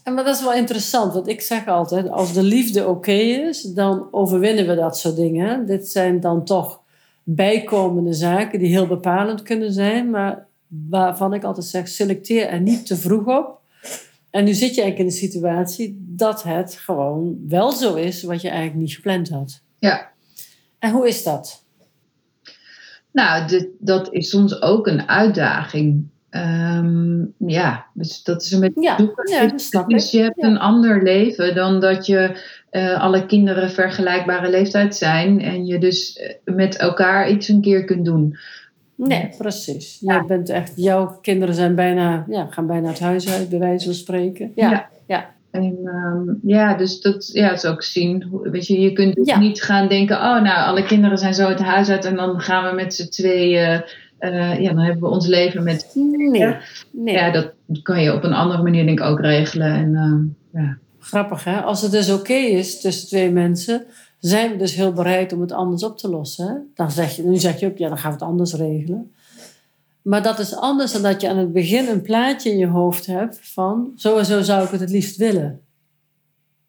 En 0.05 0.15
maar 0.15 0.25
dat 0.25 0.37
is 0.37 0.43
wel 0.43 0.55
interessant, 0.55 1.13
want 1.13 1.29
ik 1.29 1.41
zeg 1.41 1.67
altijd, 1.67 2.11
als 2.11 2.33
de 2.33 2.43
liefde 2.43 2.81
oké 2.81 2.91
okay 2.91 3.49
is, 3.49 3.63
dan 3.63 4.09
overwinnen 4.11 4.67
we 4.67 4.75
dat 4.75 4.99
soort 4.99 5.17
dingen. 5.17 5.67
Dit 5.67 5.89
zijn 5.89 6.21
dan 6.21 6.45
toch 6.45 6.83
bijkomende 7.23 8.13
zaken 8.13 8.59
die 8.59 8.69
heel 8.69 8.87
bepalend 8.87 9.43
kunnen 9.43 9.73
zijn, 9.73 10.11
maar 10.11 10.47
waarvan 10.67 11.35
ik 11.35 11.45
altijd 11.45 11.67
zeg, 11.67 11.89
selecteer 11.89 12.49
er 12.49 12.61
niet 12.61 12.87
te 12.87 12.97
vroeg 12.97 13.27
op. 13.27 13.61
En 14.31 14.45
nu 14.45 14.53
zit 14.53 14.75
je 14.75 14.83
eigenlijk 14.83 14.99
in 14.99 15.07
de 15.07 15.27
situatie 15.27 16.05
dat 16.09 16.43
het 16.43 16.75
gewoon 16.75 17.39
wel 17.49 17.73
zo 17.73 17.95
is 17.95 18.23
wat 18.23 18.41
je 18.41 18.49
eigenlijk 18.49 18.81
niet 18.81 18.95
gepland 18.95 19.29
had. 19.29 19.63
Ja. 19.79 20.13
En 20.79 20.91
hoe 20.91 21.09
is 21.09 21.23
dat? 21.23 21.65
Nou, 23.11 23.49
dit, 23.49 23.69
dat 23.79 24.13
is 24.13 24.29
soms 24.29 24.63
ook 24.63 24.87
een 24.87 25.09
uitdaging. 25.09 26.09
Ehm, 26.35 27.25
ja, 27.39 27.87
dus 27.93 28.23
dat 28.23 28.43
is 28.43 28.53
een 28.53 28.61
beetje 28.61 28.81
Ja, 28.83 28.97
zoeken. 28.99 29.33
ja, 29.33 29.47
dat 29.47 29.61
snap 29.61 29.89
dus 29.89 30.05
ik. 30.07 30.11
je 30.11 30.23
hebt 30.23 30.41
Ja. 30.41 30.47
een 30.49 30.59
ander 30.59 31.03
leven 31.03 31.55
dan 31.55 31.81
dat 31.81 32.07
je 32.07 32.43
eh, 32.71 33.01
alle 33.01 33.27
kinderen 33.27 33.71
vergelijkbare 33.71 34.51
leeftijd 34.51 34.97
zijn 34.97 35.41
en 35.41 35.67
je 35.67 35.79
dus 35.79 36.13
eh, 36.17 36.55
met 36.55 36.77
elkaar 36.77 37.31
iets 37.31 37.49
een 37.49 37.61
keer 37.61 37.85
kunt 37.85 38.05
doen. 38.05 38.37
Nee, 38.97 39.29
precies. 39.39 39.99
Jij 40.01 40.25
bent 40.27 40.49
echt, 40.49 40.73
jouw 40.77 41.19
kinderen 41.23 41.55
zijn 41.55 41.75
bijna, 41.75 42.25
ja, 42.29 42.47
gaan 42.51 42.67
bijna 42.67 42.89
het 42.89 43.01
huis 43.01 43.33
uit, 43.33 43.49
bij 43.49 43.59
wijze 43.59 43.85
van 43.85 43.95
spreken. 43.95 44.53
Ja, 44.55 44.71
Ja. 44.71 44.89
ja. 45.07 45.33
En 45.51 45.79
ehm, 45.85 46.35
ja, 46.51 46.75
dus 46.75 47.01
dat 47.01 47.31
ja, 47.33 47.53
is 47.53 47.65
ook 47.65 47.83
zien. 47.83 48.29
Weet 48.43 48.67
je, 48.67 48.81
je 48.81 48.93
kunt 48.93 49.15
dus 49.15 49.27
Ja. 49.29 49.39
niet 49.39 49.63
gaan 49.63 49.89
denken, 49.89 50.17
oh 50.17 50.43
nou, 50.43 50.67
alle 50.67 50.85
kinderen 50.85 51.19
zijn 51.19 51.35
zo 51.35 51.49
het 51.49 51.59
huis 51.63 51.89
uit 51.89 52.05
en 52.05 52.17
dan 52.17 52.41
gaan 52.41 52.69
we 52.71 52.75
met 52.83 52.95
z'n 52.95 53.09
tweeën, 53.09 53.85
eh, 54.33 54.61
ja, 54.61 54.73
dan 54.73 54.85
hebben 54.85 55.03
we 55.03 55.09
ons 55.09 55.27
leven 55.27 55.63
met. 55.63 55.91
Nee, 55.95 56.57
nee. 56.91 57.15
Ja, 57.15 57.31
dat 57.31 57.53
kan 57.83 58.03
je 58.03 58.15
op 58.15 58.25
een 58.25 58.33
andere 58.33 58.63
manier 58.63 58.87
denk 58.87 58.99
ik 58.99 59.05
ook 59.05 59.21
regelen. 59.21 59.73
En 59.73 59.95
ehm, 59.95 60.63
ja. 60.63 60.79
Grappig 60.99 61.45
hè? 61.45 61.61
Als 61.61 61.83
het 61.83 61.91
dus 61.91 62.13
oké 62.13 62.33
is 62.33 62.81
tussen 62.81 63.07
twee 63.09 63.31
mensen, 63.31 63.87
zijn 64.19 64.51
we 64.51 64.57
dus 64.57 64.75
heel 64.75 64.93
bereid 64.93 65.33
om 65.33 65.41
het 65.41 65.53
anders 65.53 65.85
op 65.85 65.99
te 65.99 66.09
lossen. 66.09 66.47
Hè? 66.47 66.55
Dan 66.75 66.91
zeg 66.91 67.17
je, 67.17 67.23
nu 67.23 67.37
zeg 67.37 67.61
je 67.61 67.67
ook, 67.67 67.77
ja, 67.77 67.89
dan 67.89 67.99
gaan 67.99 68.11
we 68.11 68.17
het 68.17 68.27
anders 68.27 68.55
regelen. 68.55 69.13
Maar 70.03 70.23
dat 70.23 70.39
is 70.39 70.57
anders 70.57 70.93
dan 70.93 71.03
dat 71.03 71.21
je 71.21 71.29
aan 71.29 71.39
het 71.39 71.53
begin 71.53 71.89
een 71.89 72.03
plaatje 72.03 72.51
in 72.51 72.59
je 72.59 72.67
hoofd 72.67 73.07
hebt 73.07 73.39
van, 73.43 73.93
zo 73.97 74.17
en 74.19 74.25
zo 74.25 74.43
zou 74.43 74.65
ik 74.65 74.71
het 74.71 74.81
het 74.81 74.91
liefst 74.91 75.17
willen. 75.17 75.61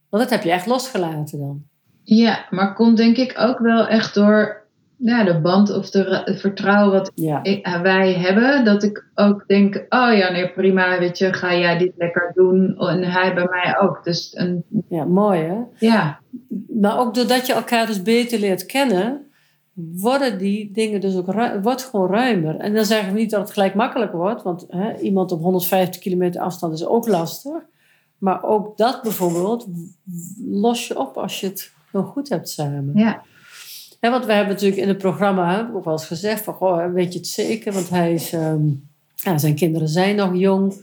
Want 0.10 0.24
dat 0.24 0.32
heb 0.32 0.44
je 0.44 0.52
echt 0.52 0.66
losgelaten 0.66 1.40
dan. 1.40 1.64
Ja, 2.04 2.46
maar 2.50 2.74
komt 2.74 2.98
denk 2.98 3.18
ik 3.18 3.34
ook 3.38 3.60
wel 3.60 3.88
echt 3.88 4.14
door 4.14 4.65
ja, 4.98 5.24
de 5.24 5.40
band 5.42 5.74
of 5.78 5.90
de, 5.90 6.22
het 6.26 6.40
vertrouwen 6.40 6.92
wat 6.94 7.12
Ja, 7.16 7.44
ik- 7.44 7.66
eh, 7.66 7.82
wij 7.82 8.14
hebben. 8.14 8.66
Dat 8.66 8.84
ik 8.84 9.06
ook 9.16 9.44
denk, 9.48 9.76
oh 9.76 10.14
ja, 10.18 10.32
nee, 10.32 10.50
prima, 10.52 11.00
weet 11.00 11.18
je, 11.18 11.34
ga 11.34 11.56
jij 11.56 11.78
dit 11.78 11.92
lekker 11.98 12.32
doen. 12.36 12.78
En 12.78 13.04
hij 13.04 13.34
bij 13.34 13.48
mij 13.50 13.80
ook. 13.80 14.04
Dus 14.04 14.32
een, 14.34 14.64
ja 14.90 15.04
mooi 15.06 15.40
hè? 15.42 15.58
ja, 15.88 16.20
Maar 16.80 17.00
ook 17.00 17.14
doordat 17.14 17.46
je 17.48 17.54
elkaar 17.54 17.86
dus 17.86 18.02
beter 18.02 18.40
leert 18.40 18.66
kennen, 18.66 19.22
worden 19.96 20.38
die 20.38 20.72
dingen 20.72 21.02
dus 21.02 21.16
ook 21.18 21.34
wordt 21.62 21.84
gewoon 21.84 22.10
ruimer. 22.10 22.56
En 22.56 22.74
dan 22.74 22.86
zeggen 22.86 23.14
we 23.14 23.20
niet 23.20 23.30
dat 23.32 23.40
het 23.42 23.52
gelijk 23.52 23.74
makkelijker 23.76 24.18
wordt, 24.18 24.44
want 24.44 24.66
hè, 24.70 24.98
iemand 25.00 25.32
op 25.32 25.42
150 25.42 26.02
kilometer 26.02 26.42
afstand 26.42 26.74
is 26.74 26.86
ook 26.86 27.08
lastig. 27.08 27.54
Maar 28.18 28.44
ook 28.44 28.78
dat 28.78 29.02
bijvoorbeeld 29.02 29.68
los 30.46 30.88
je 30.88 31.00
op 31.00 31.18
als 31.18 31.40
je 31.40 31.48
het 31.48 31.72
nog 31.92 32.08
goed 32.08 32.30
hebt 32.30 32.50
samen. 32.50 32.92
ja, 32.94 33.22
Hè, 34.06 34.12
want 34.12 34.26
we 34.26 34.34
hebben 34.34 34.54
natuurlijk 34.54 34.82
in 34.82 34.88
het 34.88 34.98
programma 34.98 35.70
ook 35.74 35.84
wel 35.84 35.94
eens 35.94 36.06
gezegd 36.06 36.44
van, 36.44 36.54
goh, 36.54 36.94
weet 36.94 37.14
je 37.14 37.20
het 37.20 37.28
zeker? 37.28 37.74
Want 37.74 37.90
hij 37.90 38.14
is, 38.14 38.34
ehm, 38.34 38.68
ja, 39.16 39.38
zijn 39.38 39.56
kinderen 39.56 39.88
zijn 39.88 40.16
nog 40.16 40.36
jong. 40.36 40.74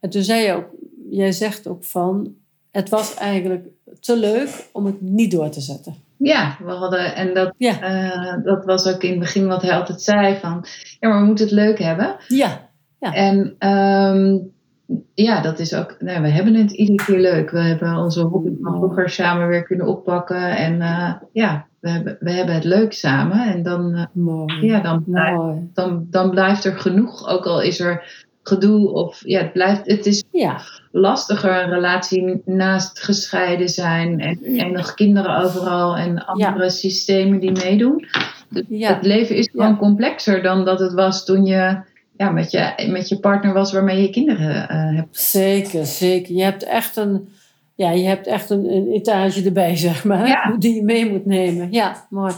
En 0.00 0.10
toen 0.10 0.22
zei 0.22 0.44
je 0.46 0.52
ook, 0.52 0.66
jij 1.10 1.32
zegt 1.32 1.66
ook 1.66 1.84
van, 1.84 2.34
het 2.70 2.88
was 2.88 3.14
eigenlijk 3.14 3.66
te 4.00 4.16
leuk 4.16 4.68
om 4.72 4.86
het 4.86 5.00
niet 5.00 5.30
door 5.30 5.48
te 5.48 5.60
zetten. 5.60 5.94
ja, 6.16 6.56
we 6.64 6.70
hadden, 6.70 7.14
en 7.14 7.34
dat, 7.34 7.54
Ja, 7.58 7.80
eh, 7.80 8.44
dat 8.44 8.64
was 8.64 8.86
ook 8.86 9.02
in 9.02 9.10
het 9.10 9.18
begin 9.18 9.46
wat 9.46 9.62
hij 9.62 9.72
altijd 9.72 10.02
zei 10.02 10.36
van, 10.36 10.64
ja, 11.00 11.08
maar 11.08 11.20
we 11.20 11.26
moeten 11.26 11.44
het 11.44 11.54
leuk 11.54 11.78
hebben. 11.78 12.16
ja, 12.98 13.12
En 13.12 13.54
ehm, 13.58 14.38
ja, 15.14 15.40
dat 15.40 15.58
is 15.58 15.74
ook, 15.74 15.96
nou, 15.98 16.22
we 16.22 16.28
hebben 16.28 16.54
het 16.54 16.72
iedere 16.72 17.04
keer 17.04 17.20
leuk. 17.20 17.50
We 17.50 17.60
hebben 17.60 17.96
onze 17.96 18.20
hobby 18.20 18.50
van 18.62 18.76
vroeger 18.76 19.10
samen 19.10 19.48
weer 19.48 19.62
kunnen 19.62 19.86
oppakken. 19.86 20.56
En 20.56 20.80
eh, 20.80 21.12
ja, 21.32 21.66
we 21.86 21.92
hebben, 21.92 22.16
we 22.20 22.30
hebben 22.30 22.54
het 22.54 22.64
leuk 22.64 22.92
samen. 22.92 23.52
En 23.52 23.62
dan, 23.62 23.94
eh, 23.94 24.04
mooi. 24.12 24.66
ja, 24.66 24.80
dan, 24.80 25.04
blijft, 25.06 25.36
mooi. 25.36 25.70
dan, 25.74 26.06
dan 26.10 26.30
blijft 26.30 26.64
er 26.64 26.78
genoeg, 26.78 27.28
ook 27.28 27.46
al 27.46 27.62
is 27.62 27.80
er 27.80 28.24
gedoe. 28.42 28.92
Of 28.92 29.22
ja, 29.24 29.40
het, 29.40 29.52
blijft, 29.52 29.86
het 29.86 30.06
is 30.06 30.24
Ja, 30.30 30.60
lastiger 30.92 31.62
een 31.62 31.70
relatie 31.70 32.42
naast 32.44 33.02
gescheiden 33.02 33.68
zijn. 33.68 34.20
En, 34.20 34.42
en 34.58 34.72
nog 34.72 34.94
kinderen 34.94 35.36
overal 35.36 35.96
en 35.96 36.24
andere 36.24 36.70
systemen 36.70 37.40
die 37.40 37.52
meedoen. 37.52 38.06
ja, 38.68 38.94
Het 38.94 39.06
leven 39.06 39.36
is 39.36 39.48
gewoon 39.52 39.76
complexer 39.76 40.42
dan 40.42 40.64
dat 40.64 40.80
het 40.80 40.92
was 40.92 41.24
toen 41.24 41.44
je 41.44 41.78
ja, 42.16 42.30
met, 42.30 42.50
je, 42.50 42.88
met 42.90 43.08
je 43.08 43.18
partner 43.18 43.52
was 43.52 43.72
waarmee 43.72 44.02
je 44.02 44.10
kinderen 44.10 44.68
eh, 44.68 44.96
hebt. 44.96 45.20
zeker, 45.20 45.86
zeker. 45.86 46.34
Je 46.34 46.42
hebt 46.42 46.62
echt 46.62 46.96
een, 46.96 47.28
ja, 47.76 47.90
je 47.90 48.06
hebt 48.06 48.26
echt 48.26 48.50
een, 48.50 48.72
een 48.74 48.92
etage 48.92 49.44
erbij, 49.44 49.76
zeg 49.76 50.04
maar, 50.04 50.28
Ja. 50.28 50.54
die 50.58 50.74
je 50.74 50.82
mee 50.82 51.10
moet 51.10 51.26
nemen. 51.26 51.72
Ja, 51.72 52.06
mooi. 52.10 52.34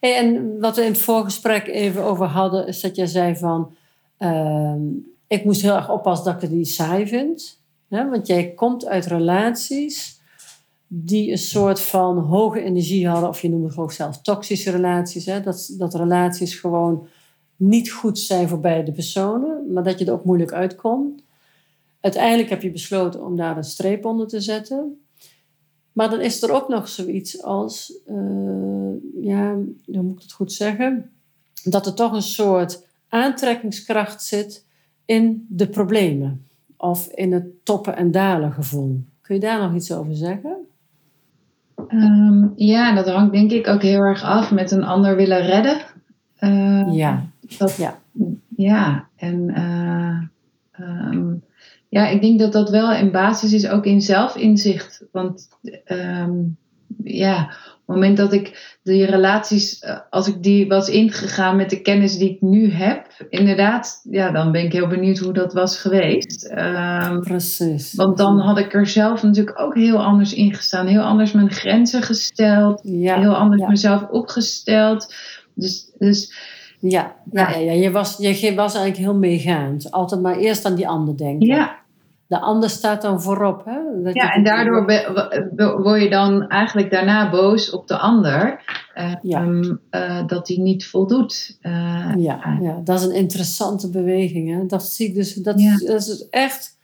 Hey, 0.00 0.16
en 0.16 0.60
wat 0.60 0.76
we 0.76 0.82
in 0.82 0.92
het 0.92 1.00
voorgesprek 1.00 1.66
even 1.66 2.04
over 2.04 2.26
hadden, 2.26 2.66
is 2.66 2.80
dat 2.80 2.96
jij 2.96 3.06
zei 3.06 3.36
van, 3.36 3.74
ehm, 4.16 4.80
ik 5.26 5.44
moest 5.44 5.62
heel 5.62 5.74
erg 5.74 5.90
oppassen 5.90 6.24
dat 6.24 6.34
ik 6.34 6.40
het 6.40 6.50
niet 6.50 6.68
saai 6.68 7.06
vind. 7.06 7.60
Hè? 7.88 8.08
Want 8.08 8.26
jij 8.26 8.50
komt 8.50 8.86
uit 8.86 9.06
relaties 9.06 10.20
die 10.86 11.30
een 11.30 11.38
soort 11.38 11.80
van 11.80 12.18
hoge 12.18 12.62
energie 12.62 13.08
hadden, 13.08 13.28
of 13.28 13.42
je 13.42 13.50
noemt 13.50 13.64
het 13.64 13.72
gewoon 13.72 13.90
zelf 13.90 14.20
toxische 14.22 14.70
relaties. 14.70 15.26
Hè? 15.26 15.40
Dat, 15.40 15.74
dat 15.78 15.94
relaties 15.94 16.54
gewoon 16.54 17.06
niet 17.56 17.90
goed 17.90 18.18
zijn 18.18 18.48
voor 18.48 18.60
beide 18.60 18.92
personen, 18.92 19.72
maar 19.72 19.82
dat 19.82 19.98
je 19.98 20.04
er 20.04 20.12
ook 20.12 20.24
moeilijk 20.24 20.52
uitkomt. 20.52 21.22
Uiteindelijk 22.00 22.48
heb 22.48 22.62
je 22.62 22.70
besloten 22.70 23.24
om 23.24 23.36
daar 23.36 23.56
een 23.56 23.64
streep 23.64 24.04
onder 24.04 24.26
te 24.28 24.40
zetten. 24.40 25.00
Maar 25.92 26.10
dan 26.10 26.20
is 26.20 26.42
er 26.42 26.52
ook 26.52 26.68
nog 26.68 26.88
zoiets 26.88 27.42
als, 27.42 27.98
eh, 28.06 28.14
ja, 29.22 29.54
hoe 29.84 30.02
moet 30.02 30.16
ik 30.16 30.22
het 30.22 30.32
goed 30.32 30.52
zeggen? 30.52 31.10
Dat 31.64 31.86
er 31.86 31.94
toch 31.94 32.12
een 32.12 32.22
soort 32.22 32.86
aantrekkingskracht 33.08 34.22
zit 34.22 34.66
in 35.04 35.46
de 35.48 35.68
problemen. 35.68 36.46
Of 36.76 37.06
in 37.06 37.32
het 37.32 37.64
toppen 37.64 37.96
en 37.96 38.10
dalen 38.10 38.52
gevoel. 38.52 39.04
Kun 39.20 39.34
je 39.34 39.40
daar 39.40 39.60
nog 39.60 39.74
iets 39.74 39.92
over 39.92 40.14
zeggen? 40.14 40.56
Ehm, 41.88 42.46
ja, 42.56 42.94
dat 42.94 43.06
hangt 43.06 43.32
denk 43.32 43.50
ik 43.50 43.66
ook 43.66 43.82
heel 43.82 44.00
erg 44.00 44.22
af 44.22 44.50
met 44.50 44.70
een 44.70 44.84
ander 44.84 45.16
willen 45.16 45.42
redden. 45.42 45.80
Eh, 46.36 46.88
Ja, 46.92 47.26
dat, 47.58 47.76
ja. 47.76 47.98
ja, 48.56 49.06
en 49.16 49.50
eh, 49.54 50.18
ehm, 50.70 51.32
ja, 51.90 52.08
ik 52.08 52.20
denk 52.20 52.38
dat 52.38 52.52
dat 52.52 52.70
wel 52.70 52.92
in 52.92 53.10
basis 53.10 53.52
is 53.52 53.68
ook 53.68 53.84
in 53.84 54.00
zelfinzicht. 54.00 55.04
Want 55.12 55.48
ehm, 55.84 56.32
ja, 57.04 57.42
op 57.42 57.96
het 57.96 57.96
moment 57.96 58.16
dat 58.16 58.32
ik 58.32 58.78
die 58.82 59.04
relaties, 59.04 59.78
eh, 59.78 59.98
als 60.10 60.28
ik 60.28 60.42
die 60.42 60.68
was 60.68 60.88
ingegaan 60.88 61.56
met 61.56 61.70
de 61.70 61.80
kennis 61.80 62.18
die 62.18 62.30
ik 62.30 62.40
nu 62.40 62.72
heb, 62.72 63.06
inderdaad, 63.28 64.00
ja, 64.10 64.30
dan 64.30 64.52
ben 64.52 64.64
ik 64.64 64.72
heel 64.72 64.86
benieuwd 64.86 65.18
hoe 65.18 65.32
dat 65.32 65.52
was 65.52 65.78
geweest. 65.78 66.44
Ehm, 66.44 67.20
precies. 67.20 67.94
want 67.94 68.16
dan 68.16 68.38
had 68.38 68.58
ik 68.58 68.74
er 68.74 68.86
zelf 68.86 69.22
natuurlijk 69.22 69.60
ook 69.60 69.74
heel 69.74 70.04
anders 70.04 70.34
in 70.34 70.54
gestaan. 70.54 70.86
Heel 70.86 71.02
anders 71.02 71.32
mijn 71.32 71.50
grenzen 71.50 72.02
gesteld. 72.02 72.80
ja, 72.82 73.18
heel 73.18 73.36
anders 73.36 73.62
ja. 73.62 73.68
mezelf 73.68 74.08
opgesteld. 74.08 75.14
Dus, 75.54 75.90
dus 75.98 76.34
Ja, 76.78 77.16
ja, 77.32 77.50
ja, 77.50 77.58
ja. 77.58 77.72
Je, 77.72 77.90
was, 77.90 78.16
je 78.18 78.54
was 78.54 78.74
eigenlijk 78.74 78.96
heel 78.96 79.18
meegaand. 79.18 79.90
Altijd 79.90 80.20
maar 80.20 80.36
eerst 80.36 80.64
aan 80.64 80.74
die 80.74 80.88
ander 80.88 81.16
denken. 81.16 81.46
ja, 81.46 81.79
De 82.30 82.38
ander 82.40 82.70
staat 82.70 83.02
dan 83.02 83.22
voorop. 83.22 83.64
Hè? 83.64 84.02
Dat 84.02 84.14
ja, 84.14 84.32
en 84.32 84.44
daardoor 84.44 84.84
word 85.82 86.02
je 86.02 86.08
dan 86.10 86.48
eigenlijk 86.48 86.90
daarna 86.90 87.30
boos 87.30 87.70
op 87.70 87.86
de 87.88 87.96
ander. 87.98 88.62
eh, 88.94 89.12
Ja. 89.22 89.40
ehm, 89.42 89.74
eh, 89.90 90.26
dat 90.26 90.48
hij 90.48 90.56
niet 90.56 90.86
voldoet. 90.86 91.58
Eh, 91.60 92.12
Ja, 92.16 92.58
ja, 92.60 92.80
dat 92.84 93.00
is 93.00 93.06
een 93.06 93.14
interessante 93.14 93.90
beweging. 93.90 94.54
Hè? 94.58 94.66
Dat 94.66 94.82
zie 94.86 95.08
ik 95.08 95.14
dus. 95.14 95.34
Dat, 95.34 95.60
Ja. 95.60 95.72
is, 95.72 95.84
dat 95.84 96.00
is 96.00 96.28
echt 96.30 96.78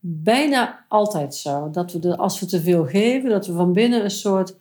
bijna 0.00 0.84
altijd 0.88 1.34
zo. 1.34 1.70
Dat 1.70 1.92
we 1.92 1.98
de, 1.98 2.16
als 2.16 2.40
we 2.40 2.46
te 2.46 2.60
veel 2.60 2.84
geven, 2.86 3.30
dat 3.30 3.46
we 3.46 3.52
van 3.52 3.72
binnen 3.72 4.04
een 4.04 4.10
soort 4.10 4.56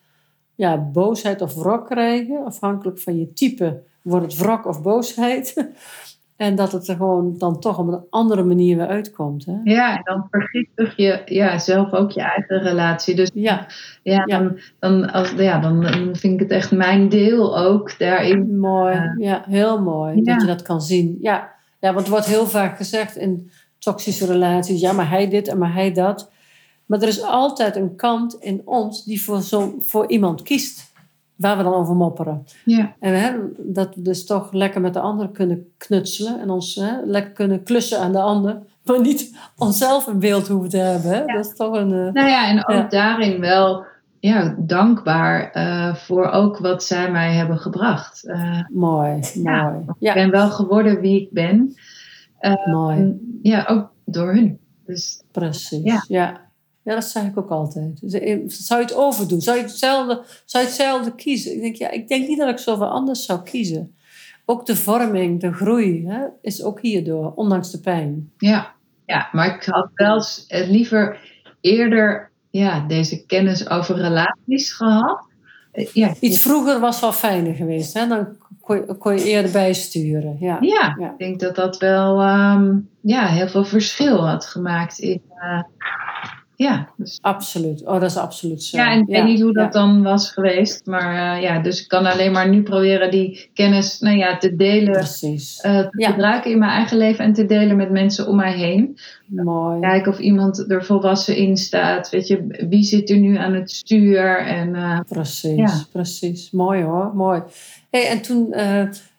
ja, 0.55 0.77
boosheid 0.77 1.41
of 1.41 1.53
wrok 1.55 1.85
krijgen. 1.89 2.45
Afhankelijk 2.45 2.99
van 2.99 3.17
je 3.19 3.33
type 3.33 3.81
wordt 4.01 4.25
het 4.31 4.41
wrok 4.41 4.65
of 4.65 4.81
boosheid. 4.81 5.53
en 6.43 6.55
dat 6.55 6.71
het 6.71 6.87
er 6.87 6.95
gewoon 6.95 7.37
dan 7.37 7.59
toch 7.59 7.77
op 7.77 7.87
een 7.87 8.03
andere 8.09 8.43
manier 8.43 8.77
weer 8.77 8.87
uitkomt. 8.87 9.45
Hè? 9.45 9.53
ja, 9.63 9.95
en 9.97 10.01
dan 10.03 10.27
vergiftig 10.29 10.95
je 10.97 11.21
ja, 11.25 11.57
zelf 11.57 11.93
ook 11.93 12.11
je 12.11 12.21
eigen 12.21 12.61
relatie. 12.61 13.15
Dus 13.15 13.31
Ja, 13.33 13.67
ja, 14.03 14.23
Ja. 14.25 14.37
Dan, 14.39 14.59
dan, 14.79 15.11
als, 15.11 15.31
ja, 15.31 15.59
dan, 15.59 15.83
vind 16.15 16.33
ik 16.33 16.39
het 16.39 16.51
echt 16.51 16.71
mijn 16.71 17.09
deel 17.09 17.57
ook 17.57 17.99
daarin. 17.99 18.59
mooi. 18.59 18.93
Ja. 18.93 19.13
Ja, 19.17 19.43
heel 19.47 19.81
mooi 19.81 20.15
Ja. 20.15 20.33
dat 20.33 20.41
je 20.41 20.47
dat 20.47 20.61
kan 20.61 20.81
zien. 20.81 21.17
Ja. 21.21 21.51
ja, 21.79 21.93
want 21.93 22.05
er 22.05 22.11
wordt 22.11 22.25
heel 22.25 22.47
vaak 22.47 22.77
gezegd 22.77 23.15
in 23.15 23.51
toxische 23.79 24.25
relaties: 24.25 24.81
ja, 24.81 24.91
maar 24.91 25.09
hij 25.09 25.29
dit 25.29 25.47
en 25.47 25.57
maar 25.57 25.73
hij 25.73 25.91
dat. 25.91 26.31
Maar 26.85 27.01
er 27.01 27.07
is 27.07 27.21
altijd 27.21 27.75
een 27.75 27.95
kant 27.95 28.35
in 28.39 28.61
ons 28.65 29.03
die 29.03 29.23
voor, 29.23 29.41
zo, 29.41 29.75
voor 29.79 30.09
iemand 30.09 30.41
kiest. 30.41 30.92
Waar 31.43 31.57
we 31.57 31.63
dan 31.63 31.73
over 31.73 31.95
mopperen. 31.95 32.43
Ja. 32.65 32.93
En 32.99 33.19
hè, 33.21 33.31
dat 33.57 33.95
we 33.95 34.01
dus 34.01 34.25
toch 34.25 34.51
lekker 34.53 34.81
met 34.81 34.93
de 34.93 34.99
ander 34.99 35.29
kunnen 35.29 35.65
knutselen 35.77 36.39
en 36.41 36.49
ons 36.49 36.75
hè, 36.75 36.91
lekker 37.05 37.31
kunnen 37.31 37.63
klussen 37.63 37.99
aan 37.99 38.11
de 38.11 38.21
ander, 38.21 38.59
maar 38.83 39.01
niet 39.01 39.37
onszelf 39.57 40.07
een 40.07 40.19
beeld 40.19 40.47
hoeven 40.47 40.69
te 40.69 40.77
hebben. 40.77 41.11
Hè? 41.11 41.25
Dat 41.25 41.45
is 41.45 41.53
toch 41.55 41.73
een. 41.75 41.91
eh, 41.91 42.13
Nou 42.13 42.27
ja, 42.27 42.47
en 42.49 42.57
ook 42.57 42.69
Ja. 42.75 42.87
daarin 42.89 43.39
wel 43.39 43.83
ja, 44.19 44.55
dankbaar 44.57 45.51
eh, 45.51 45.95
voor 45.95 46.25
ook 46.29 46.57
wat 46.57 46.83
zij 46.83 47.11
mij 47.11 47.33
hebben 47.33 47.57
gebracht. 47.57 48.23
Eh, 48.27 48.59
mooi, 48.69 49.19
Ja. 49.33 49.63
mooi. 49.69 49.83
Ik 49.99 50.13
ben 50.13 50.31
wel 50.31 50.49
geworden 50.49 50.99
wie 50.99 51.21
ik 51.21 51.31
ben. 51.31 51.73
Mooi. 52.65 53.19
Ja, 53.41 53.65
ook 53.69 53.89
door 54.05 54.33
hun. 54.33 54.59
Dus 54.85 55.23
Precies. 55.31 56.05
Ja. 56.07 56.41
Ja. 56.83 56.93
dat 56.93 57.03
zeg 57.05 57.23
ik 57.23 57.37
ook 57.37 57.49
altijd. 57.49 58.01
Dus, 58.01 58.13
eh, 58.13 58.39
zou 58.47 58.79
je 58.79 58.85
het 58.85 58.95
overdoen? 58.95 59.41
Zou 59.41 59.57
je 59.57 59.63
hetzelfde, 59.63 60.23
zou 60.45 60.63
je 60.63 60.69
hetzelfde 60.69 61.15
kiezen? 61.15 61.53
Ik 61.55 61.61
denk, 61.61 61.75
ja, 61.75 61.89
ik 61.89 62.07
denk 62.07 62.27
niet 62.27 62.37
dat 62.37 62.49
ik 62.49 62.57
zoveel 62.57 62.87
anders 62.87 63.25
zou 63.25 63.41
kiezen. 63.43 63.95
Ook 64.45 64.65
de 64.65 64.75
vorming, 64.75 65.41
de 65.41 65.53
groei, 65.53 66.07
hè, 66.07 66.25
is 66.41 66.63
ook 66.63 66.81
hierdoor, 66.81 67.31
ondanks 67.35 67.71
de 67.71 67.79
pijn. 67.79 68.31
ja, 68.37 68.71
ja, 69.05 69.29
maar 69.31 69.55
ik 69.55 69.63
had 69.63 69.89
wel 69.93 70.23
eh, 70.47 70.69
liever 70.69 71.19
eerder 71.61 72.31
ja, 72.49 72.79
deze 72.87 73.25
kennis 73.25 73.69
over 73.69 73.95
relaties 73.95 74.73
gehad. 74.73 75.27
Eh, 75.71 75.87
Ja, 75.93 76.13
Iets 76.19 76.39
vroeger 76.41 76.79
was 76.79 76.99
wel 76.99 77.11
fijner 77.11 77.55
geweest. 77.55 77.93
Hè? 77.93 78.07
Dan 78.07 78.27
kon 78.61 78.75
je, 78.75 78.95
kon 78.97 79.13
je 79.17 79.23
eerder 79.23 79.51
bijsturen. 79.51 80.37
Ja. 80.39 80.57
ja, 80.61 80.95
Ja. 80.99 81.11
ik 81.11 81.17
denk 81.17 81.39
dat 81.39 81.55
dat 81.55 81.77
wel 81.77 82.21
ehm, 82.21 82.77
ja, 83.01 83.27
heel 83.27 83.47
veel 83.47 83.65
verschil 83.65 84.27
had 84.27 84.45
gemaakt. 84.45 84.99
In, 84.99 85.21
ja, 86.63 86.89
dus 86.97 87.17
Absoluut. 87.21 87.85
Oh, 87.85 87.93
dat 87.93 88.03
is 88.09 88.17
absoluut 88.17 88.63
zo. 88.63 88.77
Ja, 88.77 88.91
en 88.91 88.99
ik 88.99 89.07
weet 89.07 89.23
niet 89.23 89.41
hoe 89.41 89.53
dat 89.53 89.73
ja. 89.73 89.79
dan 89.79 90.03
was 90.03 90.31
geweest. 90.31 90.85
Maar 90.85 91.35
eh, 91.35 91.41
ja, 91.41 91.59
dus 91.61 91.81
ik 91.81 91.87
kan 91.87 92.05
alleen 92.05 92.31
maar 92.31 92.49
nu 92.49 92.63
proberen 92.63 93.11
die 93.11 93.49
kennis 93.53 93.99
nou 93.99 94.17
ja, 94.17 94.37
te 94.37 94.55
delen, 94.55 94.91
Precies. 94.91 95.59
eh, 95.61 95.79
te 95.79 95.87
Ja. 95.97 96.09
gebruiken 96.09 96.51
in 96.51 96.59
mijn 96.59 96.71
eigen 96.71 96.97
leven 96.97 97.25
en 97.25 97.33
te 97.33 97.45
delen 97.45 97.75
met 97.75 97.91
mensen 97.91 98.27
om 98.27 98.35
mij 98.35 98.53
heen. 98.57 98.97
Mooi. 99.27 99.79
Kijken 99.79 100.11
of 100.11 100.19
iemand 100.19 100.71
er 100.71 100.85
volwassen 100.85 101.35
in 101.35 101.57
staat. 101.57 102.09
Weet 102.09 102.27
je, 102.27 102.65
wie 102.69 102.83
zit 102.83 103.09
er 103.09 103.17
nu 103.17 103.37
aan 103.37 103.53
het 103.53 103.71
stuur? 103.71 104.37
En 104.37 104.75
eh, 104.75 104.99
Precies, 105.07 105.55
Ja. 105.55 105.83
precies. 105.91 106.51
Mooi 106.51 106.83
hoor, 106.83 107.11
mooi. 107.15 107.41
Hey, 107.89 108.07
en 108.07 108.21
toen, 108.21 108.53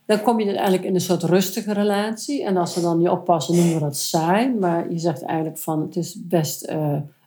dan 0.06 0.20
kom 0.22 0.38
je 0.40 0.44
uiteindelijk 0.46 0.84
in 0.84 0.94
een 0.94 1.00
soort 1.00 1.22
rustige 1.22 1.72
relatie. 1.72 2.44
En 2.44 2.56
als 2.56 2.74
we 2.74 2.80
dan 2.80 2.98
niet 2.98 3.08
oppassen, 3.08 3.54
noemen 3.56 3.74
we 3.74 3.80
dat 3.80 3.96
saai. 3.96 4.54
Maar 4.60 4.92
je 4.92 4.98
zegt 4.98 5.22
eigenlijk 5.24 5.58
van, 5.58 5.80
het 5.82 5.96
is 5.96 6.16
best 6.28 6.72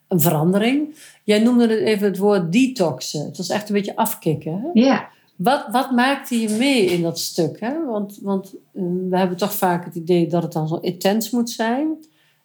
een 0.07 0.21
verandering. 0.21 0.95
Jij 1.23 1.39
noemde 1.39 1.67
het 1.67 1.79
even 1.79 2.07
het 2.07 2.17
woord 2.17 2.51
detoxen. 2.51 3.25
Het 3.25 3.37
was 3.37 3.49
echt 3.49 3.69
een 3.69 3.75
beetje 3.75 3.95
afkicken. 3.95 4.61
Hè? 4.61 4.69
ja, 4.73 5.09
Wat, 5.35 5.67
wat 5.71 5.91
maakte 5.91 6.39
je 6.39 6.49
mee 6.49 6.85
in 6.85 7.01
dat 7.01 7.19
stuk? 7.19 7.59
Hè? 7.59 7.85
Want, 7.85 8.19
want 8.21 8.55
eh, 8.73 8.83
we 9.09 9.17
hebben 9.17 9.37
toch 9.37 9.53
vaak 9.53 9.85
het 9.85 9.95
idee 9.95 10.27
dat 10.27 10.43
het 10.43 10.51
dan 10.51 10.67
zo 10.67 10.75
intens 10.75 11.29
moet 11.29 11.49
zijn. 11.49 11.97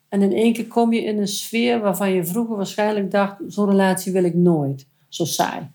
En 0.08 0.22
in 0.22 0.32
één 0.32 0.52
keer 0.52 0.66
kom 0.66 0.92
je 0.92 1.04
in 1.04 1.18
een 1.18 1.28
sfeer 1.28 1.80
waarvan 1.80 2.12
je 2.12 2.24
vroeger 2.24 2.56
waarschijnlijk 2.56 3.10
dacht... 3.10 3.36
zo'n 3.46 3.68
relatie 3.68 4.12
wil 4.12 4.24
ik 4.24 4.34
nooit. 4.34 4.86
Zo 5.08 5.24
saai. 5.24 5.70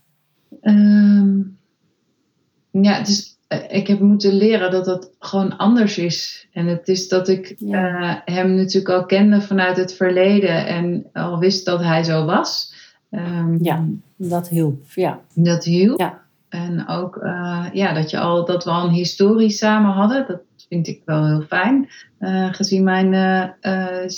Ehm, 0.62 1.39
ja, 2.72 2.98
het 2.98 3.08
is, 3.08 3.37
ik 3.70 3.88
heb 3.88 4.00
moeten 4.00 4.34
leren 4.34 4.72
dat 4.72 4.86
dat 4.86 5.12
gewoon 5.20 5.58
anders 5.58 5.98
is. 5.98 6.48
En 6.51 6.66
het 6.68 6.88
is 6.88 7.08
dat 7.08 7.27
ik 7.27 7.56
Ja. 7.58 8.00
eh, 8.25 8.36
hem 8.36 8.54
natuurlijk 8.56 8.89
al 8.94 9.06
kende 9.06 9.42
vanuit 9.42 9.77
het 9.77 9.94
verleden 9.94 10.68
en 10.68 11.10
al 11.13 11.39
wist 11.39 11.66
dat 11.66 11.84
hij 11.84 12.04
zo 12.04 12.25
was. 12.25 12.74
Ehm, 13.10 13.63
Ja. 13.63 13.86
Dat 14.16 14.50
hielp, 14.50 14.84
ja. 14.96 15.20
Dat 15.34 15.63
hielp. 15.63 16.00
Ja. 16.00 16.25
En 16.50 16.88
ook 16.88 17.16
eh, 17.16 17.66
ja, 17.74 17.94
dat, 17.94 18.10
je 18.10 18.20
al, 18.20 18.46
dat 18.46 18.63
we 18.63 18.70
al 18.70 18.84
een 18.88 18.94
historie 18.94 19.50
samen 19.50 19.92
hadden. 19.92 20.25
Dat 20.27 20.42
vind 20.70 20.88
ik 20.88 21.01
wel 21.06 21.25
heel 21.27 21.42
fijn, 21.42 21.89
eh, 22.18 22.54
gezien 22.54 22.84
mijn 22.84 23.13
eh, 23.13 24.01
eh, 24.04 24.10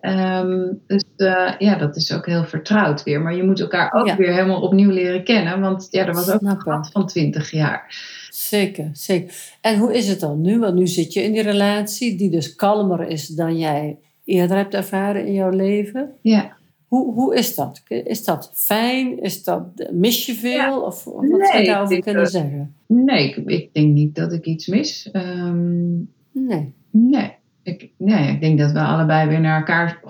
Ehm, 0.00 0.72
dus 0.86 1.04
eh, 1.16 1.52
ja, 1.58 1.78
dat 1.78 1.96
is 1.96 2.12
ook 2.12 2.26
heel 2.26 2.44
vertrouwd 2.44 3.02
weer. 3.02 3.20
Maar 3.20 3.36
je 3.36 3.42
moet 3.44 3.60
elkaar 3.60 3.92
ook 3.92 4.06
Ja. 4.06 4.16
weer 4.16 4.32
helemaal 4.34 4.60
opnieuw 4.62 4.90
leren 4.90 5.24
kennen. 5.24 5.60
Want 5.60 5.88
ja, 5.90 6.06
er 6.06 6.14
was 6.14 6.30
ook 6.30 6.40
een 6.40 6.60
gat 6.60 6.90
van 6.90 7.06
20 7.06 7.50
jaar. 7.50 7.94
Zeker, 8.30 8.90
zeker. 8.92 9.34
En 9.60 9.78
hoe 9.78 9.94
is 9.96 10.08
het 10.08 10.20
dan 10.20 10.40
nu? 10.40 10.58
Want 10.58 10.74
nu 10.74 10.86
zit 10.86 11.12
je 11.12 11.22
in 11.22 11.32
die 11.32 11.42
relatie 11.42 12.16
die 12.16 12.30
dus 12.30 12.54
kalmer 12.54 13.08
is 13.08 13.26
dan 13.26 13.58
jij 13.58 13.98
eerder 14.24 14.56
hebt 14.56 14.74
ervaren 14.74 15.26
in 15.26 15.32
jouw 15.32 15.50
leven. 15.50 16.10
Ja. 16.22 16.54
Hoe, 16.86 17.14
hoe 17.14 17.36
is 17.36 17.54
dat? 17.54 17.82
Is 17.88 18.24
dat 18.24 18.50
fijn? 18.54 19.22
Is 19.22 19.42
dat, 19.44 19.62
mis 19.92 20.26
je 20.26 20.34
veel? 20.34 20.50
Ja. 20.52 20.78
Of, 20.80 21.04
wat 21.04 21.22
Nee, 21.22 21.46
zou 21.46 21.58
je 21.58 21.66
daarover 21.66 22.00
kunnen 22.00 22.22
dat- 22.22 22.32
zeggen? 22.32 22.74
Nee, 22.86 23.28
ik, 23.28 23.36
ik 23.36 23.74
denk 23.74 23.92
niet 23.92 24.14
dat 24.14 24.32
ik 24.32 24.44
iets 24.46 24.66
mis. 24.66 25.08
Ehm, 25.12 25.94
Nee. 26.32 26.72
Nee. 26.90 27.32
Ik, 27.66 27.90
nee, 27.98 28.28
ik 28.32 28.40
denk 28.40 28.58
dat 28.58 28.72
we 28.72 28.80
allebei 28.80 29.28
weer 29.28 29.40
naar 29.40 29.56
elkaar 29.58 30.00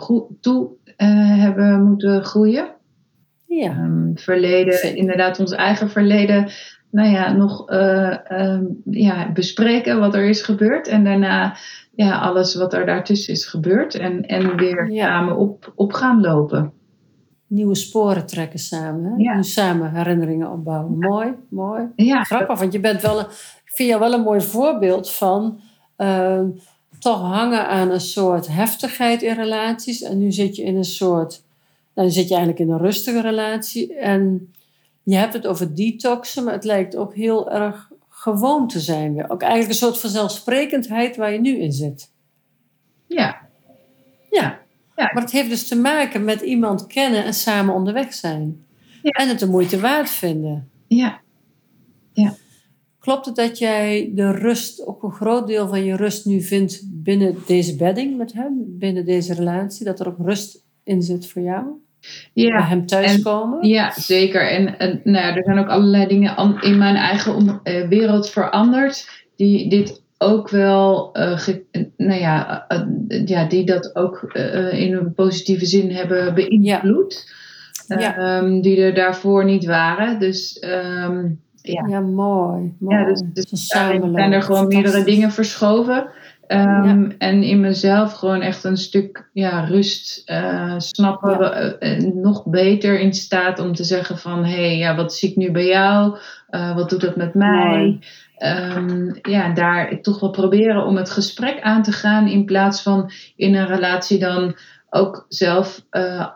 toe 0.40 0.68
eh, 0.96 1.08
hebben 1.40 1.82
moeten 1.84 2.24
groeien. 2.24 2.66
Ja, 3.46 3.70
Ehm, 3.70 4.14
verleden, 4.14 4.96
inderdaad, 4.96 5.40
ons 5.40 5.52
eigen 5.52 5.90
verleden, 5.90 6.48
nou 6.90 7.08
ja, 7.08 7.32
nog 7.32 7.68
eh, 7.68 8.30
ehm, 8.30 8.64
ja, 8.84 9.32
bespreken 9.32 9.98
wat 10.00 10.14
er 10.14 10.24
is 10.28 10.42
gebeurd. 10.42 10.88
En 10.88 11.04
daarna 11.04 11.56
ja, 11.94 12.18
alles 12.18 12.54
wat 12.54 12.74
er 12.74 12.86
daartussen 12.86 13.32
is 13.32 13.46
gebeurd. 13.46 13.94
En, 13.94 14.22
en 14.26 14.56
weer 14.56 14.90
Ja. 14.92 15.06
samen 15.06 15.36
op, 15.36 15.72
op 15.74 15.92
gaan 15.92 16.20
lopen. 16.20 16.72
nieuwe 17.46 17.74
sporen 17.74 18.26
trekken 18.26 18.58
samen. 18.58 19.18
Ja. 19.18 19.34
Nu 19.34 19.42
samen 19.42 19.94
herinneringen 19.94 20.50
opbouwen. 20.50 20.98
Mooi, 20.98 21.32
mooi. 21.50 21.82
Ja, 21.96 22.22
Grappig, 22.22 22.58
want 22.58 22.72
je 22.72 22.80
bent 22.80 23.02
wel 23.02 23.18
een, 23.18 23.24
ik 23.64 23.72
vind 23.74 23.88
jou 23.88 24.00
wel 24.00 24.12
een 24.12 24.20
mooi 24.24 24.40
voorbeeld 24.40 25.10
van 25.12 25.60
ehm, 25.96 26.46
toch 26.98 27.20
hangen 27.20 27.68
aan 27.68 27.90
een 27.90 28.00
soort 28.00 28.46
heftigheid 28.46 29.22
in 29.22 29.34
relaties. 29.34 30.02
En 30.02 30.18
nu 30.18 30.32
zit 30.32 30.56
je 30.56 30.62
in 30.62 30.76
een 30.76 30.84
soort, 30.84 31.42
nou, 31.94 32.06
dan 32.06 32.10
zit 32.10 32.28
je 32.28 32.34
eigenlijk 32.34 32.64
in 32.64 32.70
een 32.70 32.80
rustige 32.80 33.20
relatie. 33.20 33.94
En 33.94 34.52
je 35.02 35.16
hebt 35.16 35.32
het 35.32 35.46
over 35.46 35.74
detoxen, 35.74 36.44
maar 36.44 36.52
het 36.52 36.64
lijkt 36.64 36.96
ook 36.96 37.14
heel 37.14 37.50
erg 37.50 37.90
gewoon 38.08 38.68
te 38.68 38.80
zijn 38.80 39.14
weer. 39.14 39.30
Ook 39.30 39.42
eigenlijk 39.42 39.70
een 39.72 39.86
soort 39.86 39.98
vanzelfsprekendheid 39.98 41.16
waar 41.16 41.32
je 41.32 41.40
nu 41.40 41.58
in 41.58 41.72
zit. 41.72 42.10
ja, 43.06 43.38
Ja. 44.30 44.64
Ja. 44.96 45.10
Maar 45.12 45.22
het 45.22 45.32
heeft 45.32 45.48
dus 45.48 45.68
te 45.68 45.76
maken 45.76 46.24
met 46.24 46.40
iemand 46.40 46.86
kennen 46.86 47.24
en 47.24 47.34
samen 47.34 47.74
onderweg 47.74 48.14
zijn. 48.14 48.64
Ja. 49.02 49.10
En 49.10 49.28
het 49.28 49.38
de 49.38 49.46
moeite 49.46 49.80
waard 49.80 50.10
vinden. 50.10 50.70
ja, 52.12 52.34
Klopt 53.06 53.26
het 53.26 53.36
dat 53.36 53.58
jij 53.58 54.10
de 54.14 54.30
rust, 54.30 54.86
ook 54.86 55.02
een 55.02 55.12
groot 55.12 55.46
deel 55.46 55.68
van 55.68 55.84
je 55.84 55.96
rust 55.96 56.26
nu 56.26 56.40
vindt 56.42 56.80
binnen 57.02 57.36
deze 57.46 57.76
bedding 57.76 58.16
met 58.16 58.32
hem, 58.32 58.64
binnen 58.68 59.04
deze 59.04 59.34
relatie, 59.34 59.84
dat 59.84 60.00
er 60.00 60.08
ook 60.08 60.18
rust 60.18 60.64
in 60.84 61.02
zit 61.02 61.26
voor 61.26 61.42
jou? 61.42 61.64
Bij 62.34 62.44
ja. 62.44 62.62
hem 62.66 62.86
thuiskomen? 62.86 63.68
Ja, 63.68 63.92
zeker. 63.92 64.50
En, 64.50 64.78
en 64.78 65.00
nou 65.04 65.36
er 65.36 65.42
zijn 65.44 65.58
ook 65.58 65.68
allerlei 65.68 66.06
dingen 66.06 66.58
in 66.60 66.78
mijn 66.78 66.96
eigen 66.96 67.34
om- 67.34 67.60
eh, 67.62 67.88
wereld 67.88 68.30
veranderd 68.30 69.24
die 69.36 69.68
dit 69.70 70.02
ook 70.18 70.48
wel, 70.48 71.12
eh, 71.12 71.38
ge- 71.38 71.64
nou 71.96 72.20
ja, 72.20 72.64
eh, 72.68 73.26
ja, 73.26 73.44
die 73.48 73.64
dat 73.64 73.96
ook 73.96 74.22
in 74.72 74.94
een 74.94 75.14
positieve 75.14 75.66
zin 75.66 75.90
hebben 75.90 76.34
beïnvloed. 76.34 77.34
Ja. 77.88 78.16
Ehm, 78.16 78.60
die 78.60 78.80
er 78.80 78.94
daarvoor 78.94 79.44
niet 79.44 79.64
waren. 79.64 80.18
Dus 80.18 80.58
ehm, 80.58 81.24
ja. 81.66 81.86
Ja, 81.88 82.00
mooi. 82.00 82.74
mooi. 82.78 82.96
Ja, 82.96 83.04
dus, 83.04 83.22
dus 83.32 83.68
daarin 83.68 84.12
zijn 84.14 84.32
er 84.32 84.42
gewoon 84.42 84.66
meerdere 84.66 85.04
dingen 85.04 85.30
verschoven. 85.30 86.08
Ehm, 86.46 87.10
En 87.18 87.42
in 87.42 87.60
mezelf 87.60 88.12
gewoon 88.12 88.40
echt 88.40 88.64
een 88.64 88.76
stuk 88.76 89.28
ja, 89.32 89.64
rust 89.64 90.22
eh, 90.24 90.74
snappen. 90.76 91.38
Ja. 91.40 91.78
eh, 91.78 92.02
nog 92.14 92.44
beter 92.44 93.00
in 93.00 93.14
staat 93.14 93.58
om 93.58 93.74
te 93.74 93.84
zeggen 93.84 94.18
van... 94.18 94.44
hé, 94.44 94.66
hey, 94.66 94.76
ja, 94.76 94.96
wat 94.96 95.14
zie 95.14 95.30
ik 95.30 95.36
nu 95.36 95.50
bij 95.50 95.66
jou? 95.66 96.18
Eh, 96.48 96.74
wat 96.74 96.90
doet 96.90 97.00
dat 97.00 97.16
met 97.16 97.34
mij? 97.34 97.98
Ehm, 98.36 99.14
ja, 99.22 99.52
daar 99.54 100.00
toch 100.00 100.20
wel 100.20 100.30
proberen 100.30 100.84
om 100.84 100.96
het 100.96 101.10
gesprek 101.10 101.60
aan 101.60 101.82
te 101.82 101.92
gaan... 101.92 102.26
in 102.28 102.44
plaats 102.44 102.82
van 102.82 103.10
in 103.36 103.54
een 103.54 103.66
relatie 103.66 104.18
dan 104.18 104.56
ook 104.90 105.26
zelf 105.28 105.84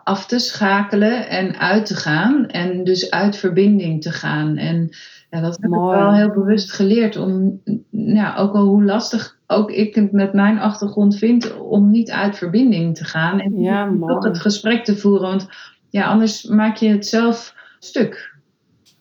af 0.03 0.25
te 0.25 0.39
schakelen 0.39 1.29
en 1.29 1.59
uit 1.59 1.85
te 1.85 1.95
gaan. 1.95 2.47
En 2.47 2.83
dus 2.83 3.11
uit 3.11 3.37
verbinding 3.37 4.01
te 4.01 4.11
gaan. 4.11 4.57
En 4.57 4.89
ja, 5.31 5.41
dat 5.41 5.57
heb 5.61 5.69
Mooi. 5.69 5.97
ik 5.97 6.03
wel 6.03 6.13
heel 6.13 6.31
bewust 6.31 6.71
geleerd. 6.71 7.17
Om, 7.17 7.61
ja, 7.89 8.35
ook 8.35 8.53
al 8.53 8.65
hoe 8.65 8.83
lastig 8.83 9.37
ook 9.47 9.71
ik 9.71 9.95
het 9.95 10.11
met 10.11 10.33
mijn 10.33 10.59
achtergrond 10.59 11.17
vind... 11.17 11.57
om 11.57 11.91
niet 11.91 12.11
uit 12.11 12.37
verbinding 12.37 12.95
te 12.95 13.03
gaan. 13.03 13.39
En 13.39 13.59
Ja, 13.59 13.85
mooi. 13.85 14.27
het 14.27 14.39
gesprek 14.39 14.83
te 14.83 14.97
voeren. 14.97 15.27
Want 15.29 15.47
ja, 15.89 16.05
anders 16.05 16.43
maak 16.43 16.75
je 16.75 16.89
het 16.89 17.05
zelf 17.05 17.55
stuk. 17.79 18.39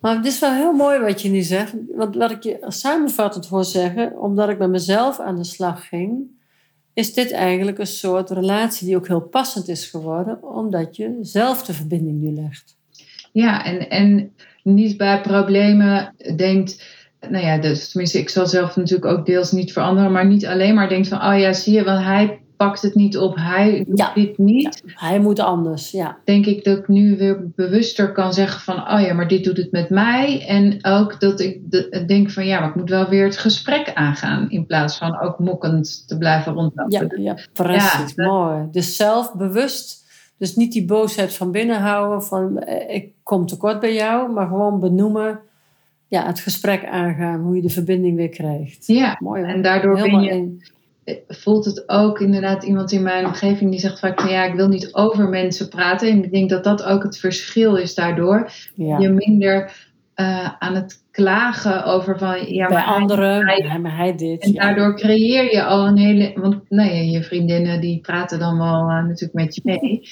Maar 0.00 0.16
het 0.16 0.26
is 0.26 0.40
wel 0.40 0.52
heel 0.52 0.72
mooi 0.72 0.98
wat 0.98 1.22
je 1.22 1.28
nu 1.28 1.40
zegt. 1.40 1.74
Want 1.94 2.16
wat 2.16 2.30
ik 2.30 2.42
je 2.42 2.64
samenvattend 2.68 3.46
hoor 3.46 3.64
zeggen, 3.64 4.20
omdat 4.20 4.48
ik 4.48 4.58
met 4.58 4.70
mezelf 4.70 5.20
aan 5.20 5.36
de 5.36 5.44
slag 5.44 5.88
ging, 5.88 6.38
is 6.92 7.14
dit 7.14 7.32
eigenlijk 7.32 7.78
een 7.78 7.86
soort 7.86 8.30
relatie 8.30 8.86
die 8.86 8.96
ook 8.96 9.08
heel 9.08 9.20
passend 9.20 9.68
is 9.68 9.86
geworden, 9.86 10.42
omdat 10.42 10.96
je 10.96 11.18
zelf 11.20 11.62
de 11.62 11.72
verbinding 11.74 12.20
nu 12.20 12.32
legt. 12.32 12.78
Ja, 13.32 13.64
en, 13.64 13.90
en 13.90 14.32
niet 14.62 14.96
bij 14.96 15.20
problemen 15.20 16.14
denkt, 16.36 16.84
nou 17.28 17.44
ja, 17.44 17.58
dus, 17.58 17.88
tenminste, 17.90 18.18
ik 18.18 18.28
zal 18.28 18.46
zelf 18.46 18.76
natuurlijk 18.76 19.18
ook 19.18 19.26
deels 19.26 19.52
niet 19.52 19.72
veranderen, 19.72 20.12
maar 20.12 20.26
niet 20.26 20.46
alleen 20.46 20.74
maar 20.74 20.88
denkt 20.88 21.08
van, 21.08 21.22
oh 21.32 21.38
ja, 21.38 21.52
zie 21.52 21.74
je, 21.74 21.84
want 21.84 22.04
hij 22.04 22.40
pakt 22.56 22.82
het 22.82 22.94
niet 22.94 23.18
op, 23.18 23.36
hij 23.36 23.84
doet 23.88 23.98
Ja. 23.98 24.12
dit 24.14 24.38
niet. 24.38 24.82
Hij 24.86 25.18
moet 25.20 25.38
anders, 25.38 25.90
ja. 25.90 26.18
Denk 26.24 26.46
ik 26.46 26.64
dat 26.64 26.78
ik 26.78 26.88
nu 26.88 27.16
weer 27.16 27.50
bewuster 27.56 28.12
kan 28.12 28.32
zeggen 28.32 28.60
van, 28.60 28.92
oh 28.92 29.00
ja, 29.00 29.14
maar 29.14 29.28
dit 29.28 29.44
doet 29.44 29.56
het 29.56 29.70
met 29.72 29.90
mij. 29.90 30.46
En 30.46 30.78
ook 30.84 31.20
dat 31.20 31.40
ik 31.40 31.58
de- 31.70 32.04
denk 32.06 32.30
van, 32.30 32.46
ja, 32.46 32.60
maar 32.60 32.68
ik 32.68 32.74
moet 32.74 32.90
wel 32.90 33.08
weer 33.08 33.24
het 33.24 33.36
gesprek 33.36 33.90
aangaan, 33.94 34.50
in 34.50 34.66
plaats 34.66 34.96
van 34.98 35.20
ook 35.20 35.38
mokkend 35.38 36.08
te 36.08 36.18
blijven 36.18 36.52
rondlopen. 36.52 37.22
Ja, 37.22 37.34
ja 37.34 37.38
precies. 37.52 37.92
Ja, 37.92 38.06
dat- 38.24 38.26
Mooi. 38.26 38.68
Dus 38.70 38.96
zelfbewust. 38.96 39.99
Dus 40.40 40.56
niet 40.56 40.72
die 40.72 40.84
boosheid 40.84 41.34
van 41.34 41.50
binnen 41.50 41.80
houden 41.80 42.22
van 42.22 42.58
eh, 42.58 42.94
ik 42.94 43.12
kom 43.22 43.46
tekort 43.46 43.80
bij 43.80 43.94
jou, 43.94 44.32
maar 44.32 44.46
gewoon 44.46 44.80
benoemen. 44.80 45.40
Ja, 46.06 46.26
het 46.26 46.40
gesprek 46.40 46.84
aangaan, 46.84 47.40
hoe 47.40 47.56
je 47.56 47.62
de 47.62 47.68
verbinding 47.68 48.16
weer 48.16 48.28
krijgt. 48.28 48.86
Ja, 48.86 49.16
Mooi 49.18 49.42
hoor. 49.42 49.50
en 49.50 49.62
daardoor 49.62 49.94
ben 49.94 50.20
je 50.20 50.30
in. 50.30 50.62
voelt 51.28 51.64
het 51.64 51.88
ook 51.88 52.20
inderdaad 52.20 52.62
iemand 52.62 52.92
in 52.92 53.02
mijn 53.02 53.26
omgeving 53.26 53.70
die 53.70 53.80
zegt 53.80 53.98
vaak 53.98 54.20
van 54.20 54.30
ja, 54.30 54.44
ik 54.44 54.54
wil 54.54 54.68
niet 54.68 54.94
over 54.94 55.28
mensen 55.28 55.68
praten. 55.68 56.08
En 56.10 56.24
ik 56.24 56.32
denk 56.32 56.50
dat 56.50 56.64
dat 56.64 56.82
ook 56.82 57.02
het 57.02 57.18
verschil 57.18 57.76
is 57.76 57.94
daardoor. 57.94 58.50
Ja. 58.74 58.98
Je 58.98 59.08
minder 59.08 59.89
eh, 60.20 60.48
aan 60.58 60.74
het 60.74 61.02
klagen 61.10 61.84
over 61.84 62.18
van 62.18 62.54
ja, 62.54 62.68
bij 62.68 62.82
anderen, 62.82 63.46
hij- 63.46 63.58
ja, 63.58 63.78
maar 63.78 63.96
hij 63.96 64.16
dit. 64.16 64.42
En 64.42 64.52
ja. 64.52 64.60
daardoor 64.64 64.96
creëer 64.96 65.52
je 65.52 65.64
al 65.64 65.86
een 65.86 65.96
hele. 65.96 66.32
Want 66.34 66.70
nou 66.70 66.88
ja, 66.90 67.00
je 67.00 67.22
vriendinnen 67.22 67.80
die 67.80 68.00
praten 68.00 68.38
dan 68.38 68.58
wel 68.58 68.80
eh, 68.88 69.04
natuurlijk 69.04 69.32
met 69.32 69.54
je 69.54 69.60
mee. 69.64 70.02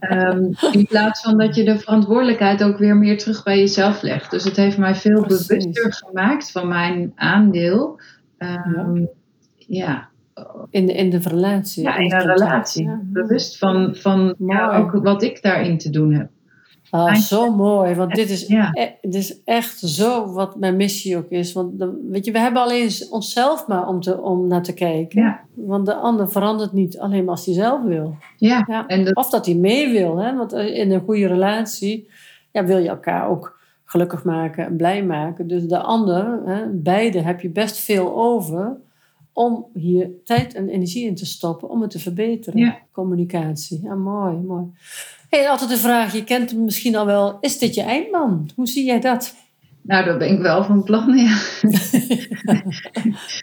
Ehm, 0.00 0.42
in 0.72 0.86
plaats 0.86 1.20
van 1.22 1.38
dat 1.38 1.54
je 1.54 1.64
de 1.64 1.78
verantwoordelijkheid 1.78 2.64
ook 2.64 2.78
weer 2.78 2.96
meer 2.96 3.18
terug 3.18 3.42
bij 3.42 3.58
jezelf 3.58 4.02
legt. 4.02 4.30
Dus 4.30 4.44
het 4.44 4.56
heeft 4.56 4.78
mij 4.78 4.94
veel 4.94 5.22
Precies. 5.22 5.46
bewuster 5.46 5.92
gemaakt 5.92 6.50
van 6.50 6.68
mijn 6.68 7.12
aandeel. 7.14 8.00
Ehm, 8.38 9.04
ja. 9.56 10.08
in, 10.70 10.86
de, 10.86 10.92
in 10.92 11.10
de 11.10 11.18
relatie. 11.18 11.82
Ja, 11.82 11.96
in 11.96 12.10
contact. 12.10 12.38
relatie. 12.40 12.98
Bewust 13.02 13.58
van, 13.58 13.94
van 13.94 14.34
ook 14.72 14.90
wat 14.92 15.22
ik 15.22 15.42
daarin 15.42 15.78
te 15.78 15.90
doen 15.90 16.14
heb. 16.14 16.28
Ah, 16.94 17.14
zo 17.14 17.54
mooi, 17.56 17.94
want 17.94 18.14
dit 18.14 18.30
is, 18.30 18.46
Ja. 18.46 18.70
e- 18.72 18.90
dit 19.00 19.14
is 19.14 19.42
echt 19.44 19.78
zo 19.78 20.32
wat 20.32 20.56
mijn 20.58 20.76
missie 20.76 21.16
ook 21.16 21.28
is. 21.30 21.52
Want 21.52 21.78
de- 21.78 22.06
weet 22.10 22.24
je, 22.24 22.32
we 22.32 22.38
hebben 22.38 22.62
alleen 22.62 22.90
onszelf 23.10 23.66
maar 23.66 23.88
om, 23.88 24.00
te, 24.00 24.20
om 24.22 24.46
naar 24.46 24.62
te 24.62 24.74
kijken. 24.74 25.22
Ja. 25.22 25.40
Want 25.54 25.86
de 25.86 25.94
ander 25.94 26.30
verandert 26.30 26.72
niet 26.72 26.98
alleen 26.98 27.24
maar 27.24 27.34
als 27.34 27.44
hij 27.46 27.54
zelf 27.54 27.82
wil. 27.82 28.16
Ja, 28.36 28.64
Ja. 28.66 28.86
en 28.86 29.16
Of 29.16 29.30
dat 29.30 29.46
hij 29.46 29.54
mee 29.54 29.92
wil. 29.92 30.16
Hè? 30.16 30.36
Want 30.36 30.52
eh, 30.52 30.78
in 30.78 30.90
een 30.92 31.00
goede 31.00 31.26
relatie 31.26 32.08
ja, 32.50 32.64
wil 32.64 32.78
je 32.78 32.88
elkaar 32.88 33.28
ook 33.28 33.58
gelukkig 33.84 34.24
maken 34.24 34.64
en 34.66 34.76
blij 34.76 35.04
maken. 35.04 35.46
Dus 35.46 35.64
de 35.64 35.78
ander, 35.78 36.40
hè, 36.44 36.66
beide 36.68 37.20
heb 37.20 37.40
je 37.40 37.48
best 37.50 37.76
veel 37.78 38.14
over 38.16 38.76
om 39.32 39.66
hier 39.74 40.10
tijd 40.24 40.54
en 40.54 40.68
energie 40.68 41.06
in 41.06 41.14
te 41.14 41.26
stoppen 41.26 41.68
om 41.68 41.80
het 41.82 41.90
te 41.90 41.98
verbeteren. 41.98 42.76
Communicatie. 42.92 43.80
Ja, 43.82 43.94
mooi, 43.94 44.36
mooi. 44.36 44.64
Hey, 45.32 45.48
altijd 45.50 45.70
de 45.70 45.76
vraag, 45.76 46.12
je 46.12 46.24
kent 46.24 46.50
hem 46.50 46.64
misschien 46.64 46.96
al 46.96 47.06
wel, 47.06 47.36
is 47.40 47.58
dit 47.58 47.74
je 47.74 47.82
eindman? 47.82 48.50
Hoe 48.54 48.66
zie 48.66 48.84
jij 48.84 49.00
dat? 49.00 49.34
nou, 49.82 50.04
daar 50.04 50.16
ben 50.18 50.32
ik 50.32 50.40
wel 50.40 50.64
van 50.64 50.82
plan, 50.82 51.16
ja. 51.16 51.38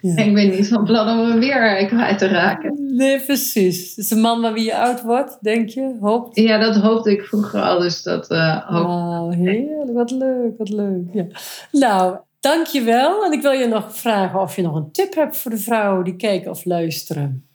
Ja. 0.01 0.17
Ik 0.25 0.33
ben 0.33 0.49
niet 0.49 0.67
van 0.67 0.83
plan 0.83 1.19
om 1.19 1.29
hem 1.29 1.39
weer 1.39 1.87
kwijt 1.87 2.17
te 2.17 2.27
raken. 2.27 2.95
Nee, 2.95 3.19
precies. 3.19 3.89
Het 3.89 3.97
is 3.97 4.11
een 4.11 4.21
man 4.21 4.41
waar 4.41 4.53
wie 4.53 4.63
je 4.63 4.77
oud 4.77 5.01
wordt, 5.01 5.37
denk 5.41 5.69
je? 5.69 5.97
Hoopt? 5.99 6.39
Ja, 6.39 6.57
dat 6.57 6.75
hoopte 6.75 7.11
ik 7.11 7.21
vroeger 7.21 7.61
al, 7.61 7.79
dus 7.79 8.03
dat 8.03 8.29
eh 8.29 8.67
hoop 8.67 8.85
Oh, 8.85 9.31
heerlijk. 9.31 9.93
Wat 9.93 10.11
leuk, 10.11 10.57
wat 10.57 10.69
leuk. 10.69 11.07
Ja. 11.13 11.25
Nou, 11.71 12.17
dankjewel. 12.39 13.25
En 13.25 13.31
ik 13.31 13.41
wil 13.41 13.51
je 13.51 13.67
nog 13.67 13.97
vragen 13.97 14.39
of 14.39 14.55
je 14.55 14.61
nog 14.61 14.75
een 14.75 14.91
tip 14.91 15.15
hebt 15.15 15.37
voor 15.37 15.51
de 15.51 15.57
vrouwen 15.57 16.03
die 16.03 16.15
kijken 16.15 16.51
of 16.51 16.65
luisteren. 16.65 17.48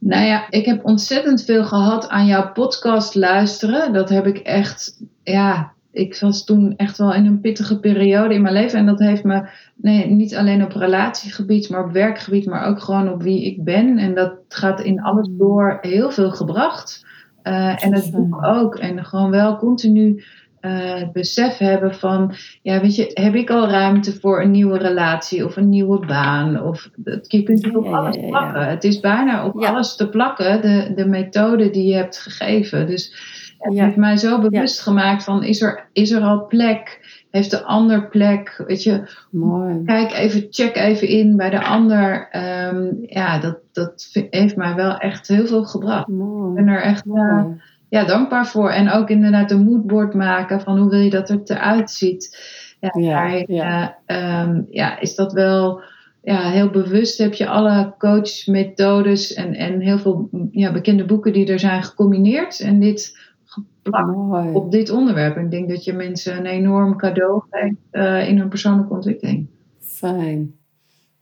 Nou 0.00 0.24
ja, 0.24 0.50
ik 0.50 0.64
heb 0.64 0.84
ontzettend 0.84 1.44
veel 1.44 1.64
gehad 1.64 2.08
aan 2.08 2.26
jouw 2.26 2.52
podcast 2.52 3.14
luisteren. 3.14 3.92
Dat 3.92 4.08
heb 4.08 4.26
ik 4.26 4.38
echt, 4.38 5.02
ja, 5.22 5.72
ik 5.92 6.18
was 6.20 6.44
toen 6.44 6.76
echt 6.76 6.98
wel 6.98 7.14
in 7.14 7.26
een 7.26 7.40
pittige 7.40 7.80
periode 7.80 8.34
in 8.34 8.42
mijn 8.42 8.54
leven. 8.54 8.78
En 8.78 8.86
dat 8.86 8.98
heeft 8.98 9.24
me 9.24 9.48
nee, 9.76 10.06
niet 10.06 10.36
alleen 10.36 10.64
op 10.64 10.72
relatiegebied, 10.72 11.68
maar 11.70 11.84
op 11.84 11.92
werkgebied, 11.92 12.46
maar 12.46 12.66
ook 12.66 12.80
gewoon 12.80 13.12
op 13.12 13.22
wie 13.22 13.44
ik 13.44 13.64
ben. 13.64 13.98
En 13.98 14.14
dat 14.14 14.32
gaat 14.48 14.80
in 14.80 15.02
alles 15.02 15.28
door 15.30 15.78
heel 15.80 16.10
veel 16.10 16.30
gebracht. 16.30 17.06
Eh, 17.42 17.84
en 17.84 17.94
het 17.94 18.10
boek 18.10 18.44
ook. 18.44 18.76
En 18.76 19.04
gewoon 19.04 19.30
wel 19.30 19.56
continu 19.56 20.22
eh, 20.60 20.94
het 20.94 21.12
besef 21.12 21.58
hebben 21.58 21.94
van, 21.94 22.34
ja, 22.62 22.80
weet 22.80 22.96
je, 22.96 23.10
heb 23.14 23.34
ik 23.34 23.50
al 23.50 23.68
ruimte 23.68 24.12
voor 24.20 24.42
een 24.42 24.50
nieuwe 24.50 24.78
relatie 24.78 25.44
of 25.44 25.56
een 25.56 25.68
nieuwe 25.68 26.06
baan? 26.06 26.62
Of 26.62 26.90
dat, 26.96 27.32
je 27.32 27.42
kunt 27.42 27.64
het 27.64 27.76
op 27.76 27.84
Ja, 27.84 27.90
alles 27.90 28.14
ja, 28.16 28.22
ja. 28.22 28.28
plakken. 28.28 28.68
Het 28.68 28.84
is 28.84 29.00
bijna 29.00 29.46
op 29.46 29.64
alles 29.64 29.96
te 29.96 30.08
plakken, 30.08 30.62
de, 30.62 30.92
de 30.94 31.06
methode 31.06 31.70
die 31.70 31.86
je 31.88 31.94
hebt 31.94 32.18
gegeven. 32.18 32.86
Dus 32.86 33.14
het 33.58 33.78
heeft 33.78 33.96
mij 33.96 34.16
zo 34.16 34.40
bewust 34.40 34.80
gemaakt 34.80 35.24
van, 35.24 35.44
is 35.44 35.62
er, 35.62 35.88
is 35.92 36.10
er 36.10 36.22
al 36.22 36.46
plek? 36.46 37.08
Heeft 37.30 37.50
de 37.50 37.62
ander 37.62 38.08
plek? 38.08 38.64
Weet 38.66 38.82
je, 38.82 39.02
Mooi. 39.30 39.82
kijk 39.84 40.12
even, 40.12 40.46
check 40.50 40.76
even 40.76 41.08
in 41.08 41.36
bij 41.36 41.50
de 41.50 41.64
ander. 41.64 42.28
Ehm, 42.30 42.86
ja, 43.02 43.38
dat, 43.38 43.58
dat 43.72 44.08
heeft 44.30 44.56
mij 44.56 44.74
wel 44.74 44.96
echt 44.96 45.28
heel 45.28 45.46
veel 45.46 45.64
gebracht. 45.64 46.08
Ik 46.08 46.54
ben 46.54 46.68
er 46.68 46.82
echt 46.82 47.06
eh, 47.06 47.12
Mooi. 47.12 47.60
Ja, 47.90 48.04
dankbaar 48.04 48.46
voor. 48.46 48.70
En 48.70 48.90
ook 48.90 49.08
inderdaad 49.10 49.50
een 49.50 49.64
moodboard 49.64 50.14
maken 50.14 50.60
van 50.60 50.78
hoe 50.78 50.90
wil 50.90 51.00
je 51.00 51.10
dat 51.10 51.30
er 51.30 51.40
eruit 51.44 51.90
ziet. 51.90 52.38
Ja, 52.80 52.90
Ja, 52.98 53.14
daarin, 53.14 53.44
ja. 53.48 53.98
eh, 54.06 54.40
ehm, 54.40 54.62
ja, 54.70 55.00
is 55.00 55.14
dat 55.14 55.32
wel 55.32 55.80
ja, 56.22 56.50
heel 56.50 56.70
bewust. 56.70 57.18
Heb 57.18 57.34
je 57.34 57.46
alle 57.46 57.94
coachmethodes 57.98 59.34
en, 59.34 59.54
en 59.54 59.80
heel 59.80 59.98
veel 59.98 60.28
ja, 60.50 60.72
bekende 60.72 61.04
boeken 61.04 61.32
die 61.32 61.52
er 61.52 61.58
zijn 61.58 61.82
gecombineerd. 61.82 62.60
En 62.60 62.80
dit 62.80 63.18
geplakt 63.44 64.16
Mooi. 64.16 64.52
op 64.52 64.70
dit 64.70 64.90
onderwerp. 64.90 65.36
En 65.36 65.44
ik 65.44 65.50
denk 65.50 65.68
dat 65.68 65.84
je 65.84 65.92
mensen 65.92 66.36
een 66.36 66.46
enorm 66.46 66.96
cadeau 66.96 67.42
geeft 67.50 67.76
eh, 67.90 68.28
in 68.28 68.38
hun 68.38 68.48
persoonlijke 68.48 68.92
ontwikkeling. 68.94 69.46
Fijn. 69.80 70.54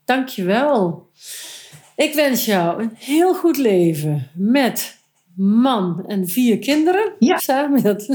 Dankjewel. 0.04 1.06
Ik 1.96 2.14
wens 2.14 2.44
jou 2.44 2.82
een 2.82 2.90
heel 2.94 3.34
goed 3.34 3.56
leven 3.56 4.26
met 4.34 4.97
man 5.38 6.04
en 6.06 6.28
vier 6.28 6.58
kinderen. 6.58 7.12
Ja. 7.18 7.38
Samen. 7.38 7.82
Dat, 7.82 8.06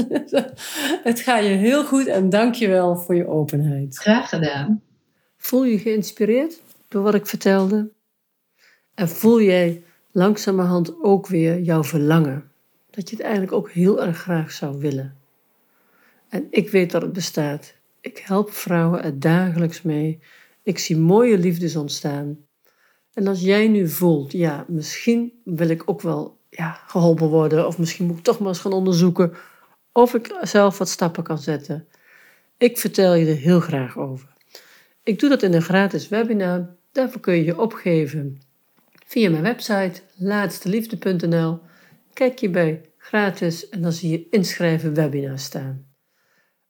het 1.02 1.20
gaat 1.20 1.42
je 1.42 1.48
heel 1.48 1.84
goed 1.84 2.06
en 2.06 2.30
dankjewel 2.30 2.96
voor 2.96 3.14
je 3.14 3.28
openheid. 3.28 3.96
Graag 3.96 4.28
gedaan. 4.28 4.82
Voel 5.36 5.64
je 5.64 5.78
geïnspireerd 5.78 6.60
door 6.88 7.02
wat 7.02 7.14
ik 7.14 7.26
vertelde? 7.26 7.90
En 8.94 9.08
voel 9.08 9.40
jij 9.40 9.82
langzamerhand 10.12 11.02
ook 11.02 11.26
weer 11.26 11.60
jouw 11.60 11.84
verlangen? 11.84 12.50
Dat 12.90 13.10
je 13.10 13.16
het 13.16 13.24
eigenlijk 13.24 13.54
ook 13.54 13.70
heel 13.70 14.02
erg 14.02 14.18
graag 14.18 14.52
zou 14.52 14.78
willen. 14.78 15.16
En 16.28 16.46
ik 16.50 16.70
weet 16.70 16.90
dat 16.90 17.02
het 17.02 17.12
bestaat. 17.12 17.74
Ik 18.00 18.18
help 18.18 18.50
vrouwen 18.50 19.02
er 19.02 19.20
dagelijks 19.20 19.82
mee. 19.82 20.20
Ik 20.62 20.78
zie 20.78 20.96
mooie 20.96 21.38
liefdes 21.38 21.76
ontstaan. 21.76 22.38
En 23.12 23.26
als 23.26 23.40
jij 23.40 23.68
nu 23.68 23.88
voelt, 23.88 24.32
ja, 24.32 24.64
misschien 24.68 25.32
wil 25.44 25.68
ik 25.68 25.82
ook 25.86 26.00
wel 26.00 26.38
ja, 26.56 26.80
geholpen 26.86 27.28
worden, 27.28 27.66
of 27.66 27.78
misschien 27.78 28.06
moet 28.06 28.18
ik 28.18 28.24
toch 28.24 28.38
maar 28.38 28.48
eens 28.48 28.58
gaan 28.58 28.72
onderzoeken 28.72 29.34
of 29.92 30.14
ik 30.14 30.36
zelf 30.40 30.78
wat 30.78 30.88
stappen 30.88 31.22
kan 31.22 31.38
zetten. 31.38 31.88
Ik 32.58 32.78
vertel 32.78 33.14
je 33.14 33.26
er 33.26 33.36
heel 33.36 33.60
graag 33.60 33.98
over. 33.98 34.32
Ik 35.02 35.18
doe 35.18 35.28
dat 35.28 35.42
in 35.42 35.54
een 35.54 35.62
gratis 35.62 36.08
webinar. 36.08 36.76
Daarvoor 36.92 37.20
kun 37.20 37.34
je 37.34 37.44
je 37.44 37.60
opgeven 37.60 38.40
via 39.06 39.30
mijn 39.30 39.42
website 39.42 40.02
laatsteliefde.nl. 40.14 41.60
Kijk 42.12 42.38
je 42.38 42.50
bij 42.50 42.80
gratis 42.96 43.68
en 43.68 43.82
dan 43.82 43.92
zie 43.92 44.10
je 44.10 44.26
inschrijven 44.30 44.94
webinar 44.94 45.38
staan. 45.38 45.86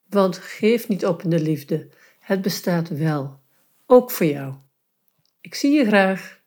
Want 0.08 0.38
geef 0.38 0.88
niet 0.88 1.06
op 1.06 1.22
in 1.22 1.30
de 1.30 1.40
liefde. 1.40 1.88
Het 2.18 2.42
bestaat 2.42 2.88
wel. 2.88 3.40
Ook 3.86 4.10
voor 4.10 4.26
jou. 4.26 4.54
Ik 5.40 5.54
zie 5.54 5.72
je 5.72 5.84
graag. 5.84 6.42